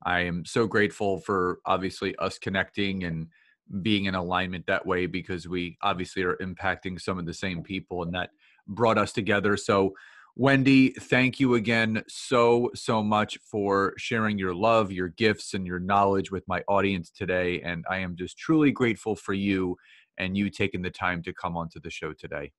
I 0.03 0.21
am 0.21 0.45
so 0.45 0.65
grateful 0.65 1.19
for 1.19 1.59
obviously 1.65 2.15
us 2.15 2.39
connecting 2.39 3.03
and 3.03 3.27
being 3.83 4.05
in 4.05 4.15
alignment 4.15 4.65
that 4.65 4.85
way 4.85 5.05
because 5.05 5.47
we 5.47 5.77
obviously 5.83 6.23
are 6.23 6.37
impacting 6.37 6.99
some 6.99 7.19
of 7.19 7.27
the 7.27 7.33
same 7.33 7.61
people 7.61 8.01
and 8.01 8.13
that 8.15 8.31
brought 8.67 8.97
us 8.97 9.13
together. 9.13 9.55
So 9.57 9.93
Wendy, 10.35 10.89
thank 10.89 11.39
you 11.39 11.53
again 11.53 12.03
so, 12.07 12.71
so 12.73 13.03
much 13.03 13.37
for 13.45 13.93
sharing 13.97 14.39
your 14.39 14.55
love, 14.55 14.91
your 14.91 15.09
gifts, 15.09 15.53
and 15.53 15.67
your 15.67 15.79
knowledge 15.79 16.31
with 16.31 16.47
my 16.47 16.63
audience 16.67 17.11
today. 17.11 17.61
And 17.61 17.85
I 17.89 17.97
am 17.97 18.15
just 18.15 18.37
truly 18.37 18.71
grateful 18.71 19.15
for 19.15 19.33
you 19.33 19.77
and 20.21 20.37
you 20.37 20.49
taking 20.49 20.81
the 20.83 20.89
time 20.89 21.21
to 21.23 21.33
come 21.33 21.57
onto 21.57 21.79
the 21.79 21.89
show 21.89 22.13
today. 22.13 22.51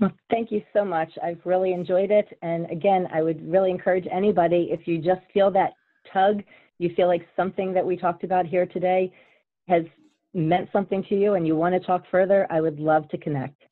Well, 0.00 0.12
thank 0.28 0.50
you 0.50 0.62
so 0.72 0.84
much. 0.84 1.10
I've 1.22 1.40
really 1.44 1.72
enjoyed 1.72 2.10
it. 2.10 2.26
And 2.42 2.70
again, 2.70 3.06
I 3.12 3.22
would 3.22 3.40
really 3.50 3.70
encourage 3.70 4.06
anybody 4.10 4.68
if 4.70 4.86
you 4.86 4.98
just 4.98 5.20
feel 5.32 5.50
that 5.52 5.72
tug, 6.12 6.42
you 6.78 6.90
feel 6.94 7.06
like 7.06 7.26
something 7.36 7.72
that 7.72 7.86
we 7.86 7.96
talked 7.96 8.24
about 8.24 8.44
here 8.44 8.66
today 8.66 9.12
has 9.68 9.84
meant 10.34 10.68
something 10.72 11.04
to 11.08 11.14
you 11.14 11.34
and 11.34 11.46
you 11.46 11.56
want 11.56 11.74
to 11.74 11.80
talk 11.80 12.02
further, 12.10 12.46
I 12.50 12.60
would 12.60 12.78
love 12.78 13.08
to 13.10 13.18
connect. 13.18 13.62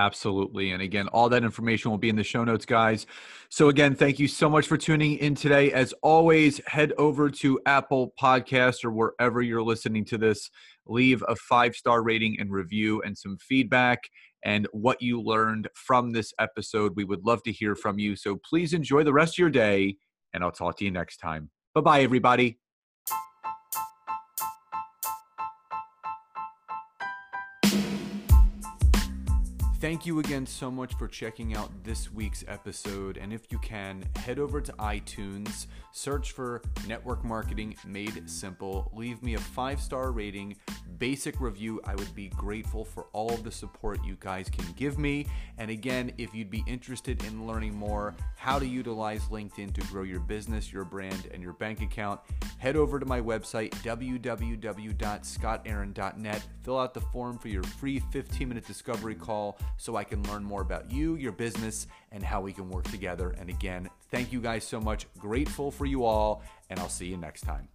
Absolutely. 0.00 0.70
And 0.70 0.80
again, 0.80 1.08
all 1.08 1.28
that 1.28 1.44
information 1.44 1.90
will 1.90 1.98
be 1.98 2.08
in 2.08 2.16
the 2.16 2.24
show 2.24 2.42
notes, 2.42 2.64
guys. 2.64 3.06
So, 3.50 3.68
again, 3.68 3.94
thank 3.94 4.18
you 4.18 4.28
so 4.28 4.48
much 4.48 4.66
for 4.66 4.78
tuning 4.78 5.18
in 5.18 5.34
today. 5.34 5.72
As 5.72 5.92
always, 6.02 6.58
head 6.66 6.94
over 6.96 7.28
to 7.28 7.60
Apple 7.66 8.14
Podcast 8.18 8.82
or 8.82 8.92
wherever 8.92 9.42
you're 9.42 9.62
listening 9.62 10.06
to 10.06 10.16
this. 10.16 10.48
Leave 10.86 11.22
a 11.28 11.36
five 11.36 11.76
star 11.76 12.02
rating 12.02 12.38
and 12.40 12.50
review 12.50 13.02
and 13.02 13.18
some 13.18 13.36
feedback 13.36 14.08
and 14.42 14.66
what 14.72 15.02
you 15.02 15.20
learned 15.20 15.68
from 15.74 16.12
this 16.12 16.32
episode. 16.38 16.94
We 16.96 17.04
would 17.04 17.26
love 17.26 17.42
to 17.42 17.52
hear 17.52 17.74
from 17.74 17.98
you. 17.98 18.16
So, 18.16 18.36
please 18.48 18.72
enjoy 18.72 19.04
the 19.04 19.12
rest 19.12 19.34
of 19.34 19.38
your 19.38 19.50
day, 19.50 19.98
and 20.32 20.42
I'll 20.42 20.50
talk 20.50 20.78
to 20.78 20.84
you 20.86 20.90
next 20.90 21.18
time. 21.18 21.50
Bye 21.74 21.82
bye, 21.82 22.00
everybody. 22.00 22.58
Thank 29.80 30.04
you 30.04 30.18
again 30.18 30.44
so 30.44 30.70
much 30.70 30.92
for 30.98 31.08
checking 31.08 31.56
out 31.56 31.70
this 31.84 32.12
week's 32.12 32.44
episode. 32.46 33.16
And 33.16 33.32
if 33.32 33.50
you 33.50 33.58
can, 33.60 34.04
head 34.16 34.38
over 34.38 34.60
to 34.60 34.70
iTunes, 34.74 35.68
search 35.90 36.32
for 36.32 36.60
Network 36.86 37.24
Marketing 37.24 37.74
Made 37.86 38.28
Simple, 38.28 38.92
leave 38.94 39.22
me 39.22 39.36
a 39.36 39.38
five 39.38 39.80
star 39.80 40.12
rating, 40.12 40.56
basic 40.98 41.40
review. 41.40 41.80
I 41.86 41.94
would 41.94 42.14
be 42.14 42.28
grateful 42.28 42.84
for 42.84 43.06
all 43.14 43.32
of 43.32 43.42
the 43.42 43.50
support 43.50 44.04
you 44.04 44.18
guys 44.20 44.50
can 44.50 44.66
give 44.76 44.98
me. 44.98 45.24
And 45.56 45.70
again, 45.70 46.12
if 46.18 46.34
you'd 46.34 46.50
be 46.50 46.62
interested 46.66 47.24
in 47.24 47.46
learning 47.46 47.74
more 47.74 48.14
how 48.36 48.58
to 48.58 48.66
utilize 48.66 49.22
LinkedIn 49.28 49.72
to 49.72 49.80
grow 49.86 50.02
your 50.02 50.20
business, 50.20 50.70
your 50.70 50.84
brand, 50.84 51.30
and 51.32 51.42
your 51.42 51.54
bank 51.54 51.80
account, 51.80 52.20
head 52.58 52.76
over 52.76 53.00
to 53.00 53.06
my 53.06 53.22
website, 53.22 53.70
www.scottaaron.net. 53.76 56.46
Fill 56.62 56.78
out 56.78 56.92
the 56.92 57.00
form 57.00 57.38
for 57.38 57.48
your 57.48 57.62
free 57.62 58.00
15 58.12 58.46
minute 58.46 58.66
discovery 58.66 59.14
call 59.14 59.58
so 59.76 59.96
I 59.96 60.04
can 60.04 60.22
learn 60.24 60.44
more 60.44 60.62
about 60.62 60.90
you, 60.90 61.16
your 61.16 61.32
business, 61.32 61.86
and 62.12 62.22
how 62.22 62.40
we 62.40 62.52
can 62.52 62.68
work 62.68 62.84
together. 62.84 63.34
And 63.38 63.48
again, 63.48 63.88
thank 64.10 64.32
you 64.32 64.40
guys 64.40 64.64
so 64.64 64.80
much. 64.80 65.06
Grateful 65.18 65.70
for 65.70 65.86
you 65.86 66.04
all, 66.04 66.42
and 66.68 66.78
I'll 66.78 66.88
see 66.88 67.06
you 67.06 67.16
next 67.16 67.42
time. 67.42 67.68